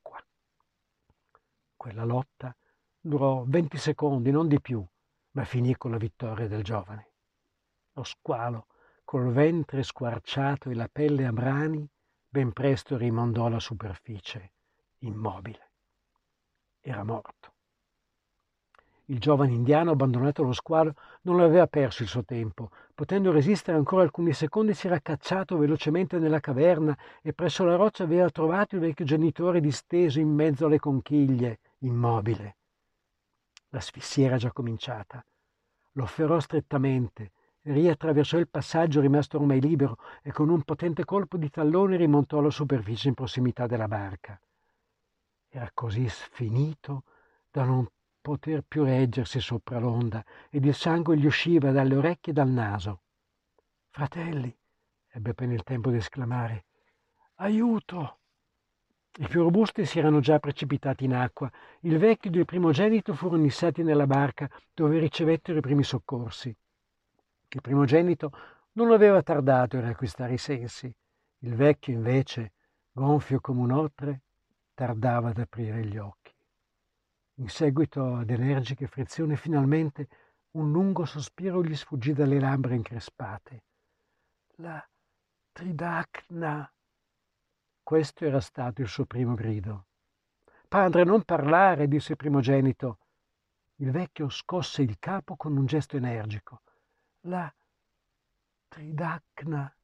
Quella 1.81 2.05
lotta 2.05 2.55
durò 3.01 3.43
venti 3.47 3.79
secondi, 3.79 4.31
non 4.31 4.49
di 4.49 4.61
più, 4.61 4.85
ma 5.31 5.45
finì 5.45 5.75
con 5.79 5.93
la 5.93 5.97
vittoria 5.97 6.47
del 6.47 6.63
giovane. 6.63 7.13
Lo 7.95 8.03
squalo, 8.03 8.67
col 9.03 9.33
ventre 9.33 9.83
squarciato 9.83 10.69
e 10.69 10.75
la 10.75 10.91
pelle 10.93 11.25
a 11.25 11.33
brani, 11.33 11.89
ben 12.29 12.53
presto 12.53 12.99
rimandò 12.99 13.47
alla 13.47 13.61
superficie, 13.61 14.53
immobile. 14.99 15.71
Era 16.81 17.03
morto. 17.03 17.55
Il 19.07 19.19
giovane 19.19 19.55
indiano, 19.55 19.93
abbandonato 19.93 20.43
lo 20.43 20.53
squalo, 20.53 20.95
non 21.23 21.41
aveva 21.41 21.67
perso 21.67 22.03
il 22.03 22.11
suo 22.11 22.27
tempo. 22.27 22.73
Potendo 22.95 23.33
resistere 23.33 23.79
ancora 23.79 24.03
alcuni 24.03 24.35
secondi, 24.35 24.75
si 24.75 24.87
era 24.87 25.01
cacciato 25.01 25.57
velocemente 25.57 26.19
nella 26.19 26.41
caverna 26.41 26.95
e 27.23 27.33
presso 27.33 27.65
la 27.65 27.77
roccia 27.77 28.05
aveva 28.05 28.29
trovato 28.29 28.75
il 28.75 28.83
vecchio 28.83 29.07
genitore 29.07 29.61
disteso 29.61 30.21
in 30.21 30.29
mezzo 30.29 30.67
alle 30.67 30.79
conchiglie, 30.79 31.61
immobile. 31.81 32.57
L'asfissia 33.69 34.27
era 34.27 34.37
già 34.37 34.53
cominciata. 34.53 35.25
Lo 35.93 36.05
afferrò 36.05 36.41
strettamente, 36.41 37.33
riattraversò 37.63 38.39
il 38.39 38.49
passaggio 38.49 39.01
rimasto 39.01 39.39
ormai 39.39 39.61
libero 39.61 39.99
e 40.23 40.33
con 40.33 40.49
un 40.49 40.63
potente 40.63 41.05
colpo 41.05 41.37
di 41.37 41.51
tallone 41.51 41.97
rimontò 41.97 42.39
alla 42.39 42.51
superficie 42.51 43.09
in 43.09 43.15
prossimità 43.15 43.67
della 43.67 43.89
barca. 43.89 44.41
Era 45.49 45.71
così 45.75 46.09
sfinito 46.09 47.05
da 47.51 47.65
non 47.65 47.87
poter 48.21 48.63
più 48.63 48.85
reggersi 48.85 49.41
sopra 49.41 49.79
l'onda 49.79 50.25
ed 50.51 50.65
il 50.65 50.75
sangue 50.75 51.17
gli 51.17 51.27
usciva 51.27 51.71
dalle 51.71 51.97
orecchie 51.97 52.33
e 52.33 52.35
dal 52.35 52.49
naso. 52.49 53.03
Fratelli, 53.89 54.57
ebbe 55.09 55.31
appena 55.31 55.55
il 55.55 55.65
tempo 55.65 55.91
di 55.91 55.97
esclamare, 55.97 56.67
aiuto! 57.37 58.20
I 59.21 59.29
più 59.29 59.43
robusti 59.43 59.85
si 59.85 59.99
erano 59.99 60.21
già 60.21 60.39
precipitati 60.39 61.05
in 61.05 61.13
acqua. 61.13 61.51
Il 61.81 61.99
vecchio 61.99 62.31
ed 62.31 62.37
il 62.37 62.47
primogenito 62.47 63.13
furono 63.13 63.45
issati 63.45 63.83
nella 63.83 64.07
barca, 64.07 64.49
dove 64.73 64.99
ricevettero 64.99 65.59
i 65.59 65.61
primi 65.61 65.85
soccorsi. 65.85 66.49
Il 67.49 67.61
primogenito 67.61 68.33
non 68.73 68.93
aveva 68.93 69.23
tardato 69.23 69.77
a 69.77 69.81
riacquistare 69.81 70.33
i 70.33 70.39
sensi. 70.39 70.91
Il 71.41 71.55
vecchio, 71.55 71.93
invece, 71.93 72.53
gonfio 72.93 73.41
come 73.41 73.61
un 73.61 73.73
otre, 73.73 74.23
tardava 74.73 75.29
ad 75.29 75.39
aprire 75.39 75.85
gli 75.85 75.99
occhi. 75.99 76.33
In 77.35 77.49
seguito 77.51 78.17
ad 78.17 78.31
energiche 78.31 78.87
frizioni, 78.87 79.37
finalmente 79.37 80.09
un 80.53 80.73
lungo 80.73 81.05
sospiro 81.05 81.63
gli 81.63 81.77
sfuggì 81.77 82.15
dalle 82.15 82.41
labbra 82.41 82.73
increspate. 82.73 83.65
La 84.57 84.83
tridacna 85.53 86.73
questo 87.91 88.25
era 88.25 88.39
stato 88.39 88.83
il 88.83 88.87
suo 88.87 89.05
primo 89.05 89.35
grido. 89.35 89.87
Padre, 90.69 91.03
non 91.03 91.25
parlare, 91.25 91.89
disse 91.89 92.13
il 92.13 92.19
primogenito. 92.19 92.99
Il 93.79 93.91
vecchio 93.91 94.29
scosse 94.29 94.83
il 94.83 95.01
capo 95.01 95.35
con 95.35 95.57
un 95.57 95.67
gesto 95.67 95.97
energico. 95.97 96.63
La 97.23 97.53
tridacna, 98.69 99.77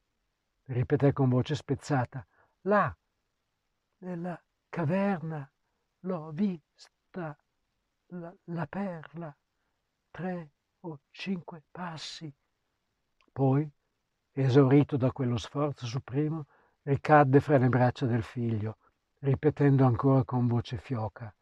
ripeté 0.67 1.11
con 1.11 1.27
voce 1.27 1.53
spezzata. 1.53 2.25
Là, 2.61 2.97
nella 3.97 4.41
caverna, 4.69 5.51
l'ho 5.99 6.31
vista, 6.31 7.37
la, 8.05 8.33
la 8.45 8.67
perla, 8.67 9.37
tre 10.11 10.51
o 10.79 10.99
cinque 11.11 11.61
passi. 11.69 12.33
Poi, 13.33 13.69
esaurito 14.31 14.95
da 14.95 15.11
quello 15.11 15.35
sforzo 15.35 15.85
supremo, 15.85 16.45
ricadde 16.87 17.41
fra 17.41 17.57
le 17.57 17.67
braccia 17.67 18.05
del 18.05 18.23
figlio, 18.23 18.77
ripetendo 19.19 19.85
ancora 19.85 20.23
con 20.23 20.47
voce 20.47 20.77
fioca, 20.77 21.33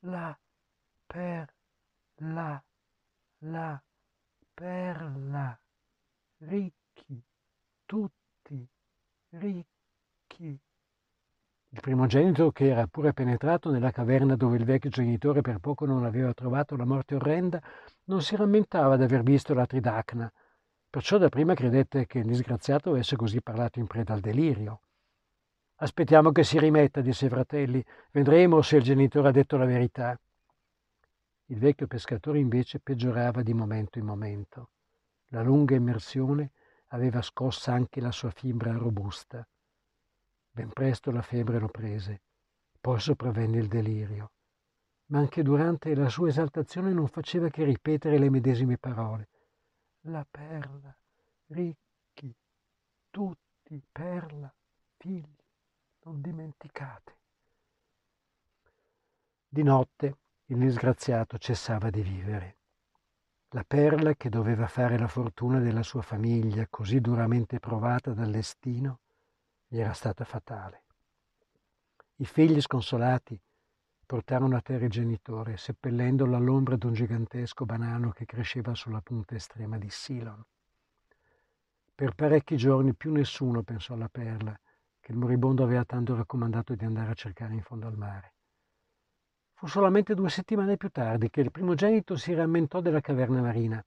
la 0.00 0.38
perla, 1.04 2.64
la 3.38 3.82
perla, 4.54 5.60
ricchi, 6.38 7.20
tutti 7.84 8.68
ricchi. 9.30 10.60
Il 11.68 11.80
primogenito, 11.80 12.52
che 12.52 12.68
era 12.68 12.86
pure 12.86 13.12
penetrato 13.12 13.72
nella 13.72 13.90
caverna 13.90 14.36
dove 14.36 14.56
il 14.56 14.64
vecchio 14.64 14.90
genitore 14.90 15.40
per 15.40 15.58
poco 15.58 15.84
non 15.84 16.04
aveva 16.04 16.32
trovato 16.32 16.76
la 16.76 16.84
morte 16.84 17.16
orrenda, 17.16 17.60
non 18.04 18.22
si 18.22 18.36
rammentava 18.36 18.96
d'aver 18.96 19.24
visto 19.24 19.52
la 19.52 19.66
tridacna, 19.66 20.32
perciò 20.96 21.18
dapprima 21.18 21.52
credette 21.52 22.06
che 22.06 22.20
il 22.20 22.24
disgraziato 22.24 22.88
avesse 22.88 23.16
così 23.16 23.42
parlato 23.42 23.78
in 23.78 23.86
preda 23.86 24.14
al 24.14 24.20
delirio. 24.20 24.80
Aspettiamo 25.74 26.32
che 26.32 26.42
si 26.42 26.58
rimetta, 26.58 27.02
disse 27.02 27.26
ai 27.26 27.30
fratelli, 27.30 27.84
vedremo 28.12 28.62
se 28.62 28.76
il 28.76 28.82
genitore 28.82 29.28
ha 29.28 29.30
detto 29.30 29.58
la 29.58 29.66
verità. 29.66 30.18
Il 31.48 31.58
vecchio 31.58 31.86
pescatore 31.86 32.38
invece 32.38 32.80
peggiorava 32.80 33.42
di 33.42 33.52
momento 33.52 33.98
in 33.98 34.06
momento. 34.06 34.70
La 35.26 35.42
lunga 35.42 35.74
immersione 35.74 36.52
aveva 36.86 37.20
scossa 37.20 37.74
anche 37.74 38.00
la 38.00 38.10
sua 38.10 38.30
fibra 38.30 38.72
robusta. 38.72 39.46
Ben 40.50 40.70
presto 40.70 41.10
la 41.10 41.20
febbre 41.20 41.58
lo 41.58 41.68
prese, 41.68 42.22
poi 42.80 42.98
sopravvenne 42.98 43.58
il 43.58 43.68
delirio. 43.68 44.30
Ma 45.08 45.18
anche 45.18 45.42
durante 45.42 45.94
la 45.94 46.08
sua 46.08 46.28
esaltazione 46.28 46.94
non 46.94 47.06
faceva 47.06 47.50
che 47.50 47.64
ripetere 47.64 48.16
le 48.16 48.30
medesime 48.30 48.78
parole. 48.78 49.28
La 50.08 50.24
perla, 50.30 50.96
ricchi, 51.48 52.32
tutti, 53.10 53.82
perla, 53.90 54.52
figli, 54.98 55.36
non 56.04 56.20
dimenticate. 56.20 57.16
Di 59.48 59.64
notte 59.64 60.16
il 60.46 60.58
disgraziato 60.58 61.38
cessava 61.38 61.90
di 61.90 62.02
vivere. 62.02 62.56
La 63.48 63.64
perla 63.64 64.14
che 64.14 64.28
doveva 64.28 64.68
fare 64.68 64.96
la 64.96 65.08
fortuna 65.08 65.58
della 65.58 65.82
sua 65.82 66.02
famiglia, 66.02 66.68
così 66.70 67.00
duramente 67.00 67.58
provata 67.58 68.12
dal 68.12 68.30
destino, 68.30 69.00
gli 69.66 69.80
era 69.80 69.92
stata 69.92 70.24
fatale. 70.24 70.84
I 72.18 72.26
figli 72.26 72.60
sconsolati 72.60 73.36
portarono 74.06 74.56
a 74.56 74.60
terra 74.60 74.84
il 74.84 74.90
genitore, 74.90 75.56
seppellendolo 75.56 76.36
all'ombra 76.36 76.76
d'un 76.76 76.92
gigantesco 76.92 77.64
banano 77.64 78.10
che 78.10 78.24
cresceva 78.24 78.72
sulla 78.74 79.00
punta 79.00 79.34
estrema 79.34 79.78
di 79.78 79.90
Silon. 79.90 80.40
Per 81.92 82.14
parecchi 82.14 82.56
giorni 82.56 82.94
più 82.94 83.10
nessuno 83.10 83.62
pensò 83.62 83.94
alla 83.94 84.08
perla, 84.08 84.58
che 85.00 85.12
il 85.12 85.18
moribondo 85.18 85.64
aveva 85.64 85.84
tanto 85.84 86.14
raccomandato 86.14 86.74
di 86.74 86.84
andare 86.84 87.10
a 87.10 87.14
cercare 87.14 87.54
in 87.54 87.62
fondo 87.62 87.86
al 87.88 87.96
mare. 87.96 88.32
Fu 89.54 89.66
solamente 89.66 90.14
due 90.14 90.28
settimane 90.28 90.76
più 90.76 90.90
tardi 90.90 91.30
che 91.30 91.40
il 91.40 91.50
primogenito 91.50 92.14
si 92.14 92.32
rammentò 92.32 92.80
della 92.80 93.00
caverna 93.00 93.40
marina. 93.40 93.84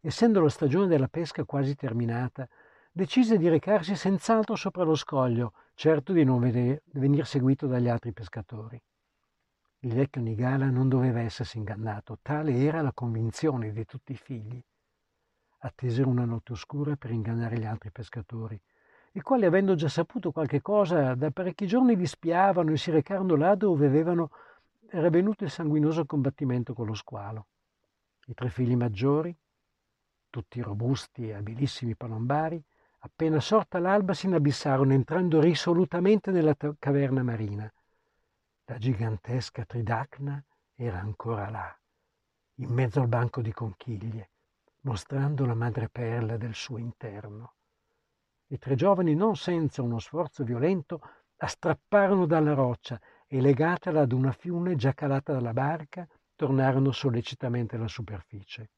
Essendo 0.00 0.40
la 0.40 0.48
stagione 0.48 0.88
della 0.88 1.08
pesca 1.08 1.44
quasi 1.44 1.74
terminata, 1.74 2.46
decise 2.90 3.38
di 3.38 3.48
recarsi 3.48 3.94
senz'altro 3.94 4.56
sopra 4.56 4.82
lo 4.82 4.94
scoglio, 4.94 5.52
certo 5.74 6.12
di 6.12 6.24
non 6.24 6.40
venir 6.40 7.26
seguito 7.26 7.66
dagli 7.66 7.88
altri 7.88 8.12
pescatori. 8.12 8.82
Il 9.80 9.94
vecchio 9.94 10.20
Nigala 10.20 10.70
non 10.70 10.88
doveva 10.88 11.20
essersi 11.20 11.58
ingannato, 11.58 12.18
tale 12.20 12.56
era 12.56 12.82
la 12.82 12.92
convinzione 12.92 13.72
di 13.72 13.84
tutti 13.84 14.12
i 14.12 14.16
figli. 14.16 14.62
Attesero 15.58 16.08
una 16.08 16.24
notte 16.24 16.52
oscura 16.52 16.96
per 16.96 17.10
ingannare 17.10 17.58
gli 17.58 17.64
altri 17.64 17.90
pescatori, 17.90 18.60
i 19.12 19.20
quali, 19.20 19.44
avendo 19.44 19.74
già 19.74 19.88
saputo 19.88 20.32
qualche 20.32 20.60
cosa, 20.60 21.14
da 21.14 21.30
parecchi 21.30 21.66
giorni 21.66 21.96
li 21.96 22.06
spiavano 22.06 22.72
e 22.72 22.76
si 22.76 22.90
recarono 22.90 23.36
là 23.36 23.54
dove 23.54 23.86
avevano, 23.86 24.30
era 24.88 25.10
venuto 25.10 25.44
il 25.44 25.50
sanguinoso 25.50 26.04
combattimento 26.06 26.74
con 26.74 26.86
lo 26.86 26.94
squalo. 26.94 27.46
I 28.26 28.34
tre 28.34 28.50
figli 28.50 28.76
maggiori, 28.76 29.34
tutti 30.28 30.60
robusti 30.60 31.28
e 31.28 31.34
abilissimi 31.34 31.96
palombari, 31.96 32.62
Appena 33.02 33.38
sorta 33.38 33.78
l'alba 33.78 34.12
si 34.12 34.26
inabissarono 34.26 34.92
entrando 34.92 35.40
risolutamente 35.40 36.32
nella 36.32 36.56
caverna 36.78 37.22
marina. 37.22 37.72
La 38.70 38.76
gigantesca 38.76 39.64
tridacna 39.64 40.44
era 40.74 41.00
ancora 41.00 41.48
là, 41.48 41.80
in 42.56 42.68
mezzo 42.68 43.00
al 43.00 43.08
banco 43.08 43.40
di 43.40 43.50
conchiglie, 43.50 44.32
mostrando 44.80 45.46
la 45.46 45.54
madreperla 45.54 46.36
del 46.36 46.52
suo 46.52 46.76
interno. 46.76 47.54
I 48.48 48.58
tre 48.58 48.74
giovani, 48.74 49.14
non 49.14 49.36
senza 49.36 49.80
uno 49.80 49.98
sforzo 49.98 50.44
violento, 50.44 51.00
la 51.36 51.46
strapparono 51.46 52.26
dalla 52.26 52.52
roccia 52.52 53.00
e 53.26 53.40
legatela 53.40 54.02
ad 54.02 54.12
una 54.12 54.32
fiune 54.32 54.76
già 54.76 54.92
calata 54.92 55.32
dalla 55.32 55.54
barca, 55.54 56.06
tornarono 56.36 56.92
sollecitamente 56.92 57.76
alla 57.76 57.88
superficie. 57.88 58.72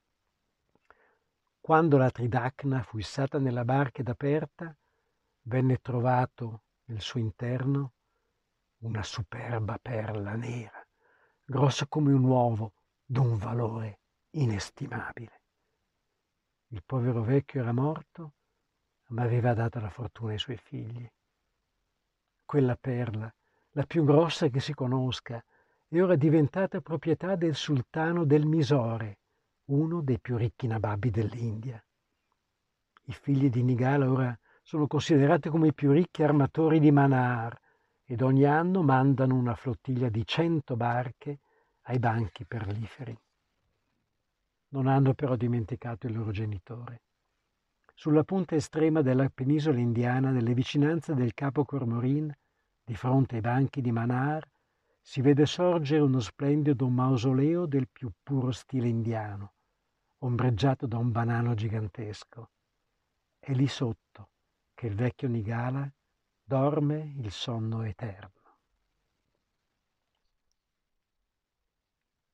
Quando 1.59 1.97
la 1.97 2.11
tridacna 2.11 2.85
fu 2.85 2.99
issata 2.99 3.41
nella 3.41 3.65
barca 3.65 4.03
ed 4.03 4.09
aperta, 4.09 4.73
venne 5.43 5.79
trovato 5.79 6.63
nel 6.85 7.01
suo 7.01 7.19
interno 7.19 7.95
una 8.81 9.03
superba 9.03 9.79
perla 9.81 10.35
nera, 10.35 10.87
grossa 11.45 11.87
come 11.87 12.13
un 12.13 12.25
uovo, 12.25 12.73
d'un 13.05 13.37
valore 13.37 14.01
inestimabile. 14.31 15.41
Il 16.69 16.83
povero 16.87 17.23
vecchio 17.23 17.61
era 17.61 17.73
morto, 17.73 18.35
ma 19.09 19.23
aveva 19.23 19.53
data 19.53 19.81
la 19.81 19.91
fortuna 19.91 20.33
ai 20.33 20.39
suoi 20.39 20.57
figli. 20.57 21.11
Quella 22.45 22.77
perla, 22.77 23.33
la 23.71 23.85
più 23.85 24.05
grossa 24.05 24.49
che 24.49 24.61
si 24.61 24.73
conosca, 24.73 25.45
è 25.89 26.01
ora 26.01 26.15
diventata 26.15 26.81
proprietà 26.81 27.35
del 27.35 27.57
sultano 27.57 28.25
del 28.25 28.47
Misore, 28.47 29.19
uno 29.67 30.01
dei 30.01 30.21
più 30.21 30.37
ricchi 30.37 30.69
nababbi 30.69 31.11
dell'India. 31.11 31.85
I 33.05 33.13
figli 33.13 33.51
di 33.51 33.63
Nigala 33.63 34.09
ora 34.09 34.39
sono 34.63 34.87
considerati 34.87 35.49
come 35.49 35.69
i 35.69 35.75
più 35.75 35.91
ricchi 35.91 36.23
armatori 36.23 36.79
di 36.79 36.93
Manar 36.93 37.60
ed 38.11 38.23
ogni 38.23 38.45
anno 38.45 38.83
mandano 38.83 39.37
una 39.37 39.55
flottiglia 39.55 40.09
di 40.09 40.27
cento 40.27 40.75
barche 40.75 41.39
ai 41.83 42.01
banchi 42.01 42.45
perliferi. 42.45 43.17
Non 44.71 44.89
hanno 44.89 45.15
però 45.15 45.37
dimenticato 45.37 46.09
il 46.09 46.15
loro 46.15 46.33
genitore. 46.33 47.03
Sulla 47.95 48.25
punta 48.25 48.57
estrema 48.57 49.01
della 49.01 49.31
penisola 49.33 49.79
indiana, 49.79 50.33
nelle 50.33 50.55
vicinanze 50.55 51.15
del 51.15 51.35
capo 51.35 51.65
Cormorin, 51.65 52.37
di 52.83 52.97
fronte 52.97 53.37
ai 53.37 53.43
banchi 53.43 53.81
di 53.81 53.93
Manar, 53.93 54.45
si 55.01 55.21
vede 55.21 55.47
sorgere 55.47 56.03
uno 56.03 56.19
splendido 56.19 56.89
mausoleo 56.89 57.65
del 57.67 57.89
più 57.89 58.11
puro 58.25 58.51
stile 58.51 58.89
indiano, 58.89 59.53
ombreggiato 60.19 60.89
da 60.89 60.99
un 60.99 61.13
banano 61.13 61.55
gigantesco. 61.55 62.51
È 63.39 63.53
lì 63.53 63.69
sotto 63.69 64.31
che 64.75 64.89
il 64.89 64.97
vecchio 64.97 65.29
Nigala 65.29 65.89
dorme 66.51 67.15
il 67.17 67.31
sonno 67.31 67.85
eterno. 67.85 68.40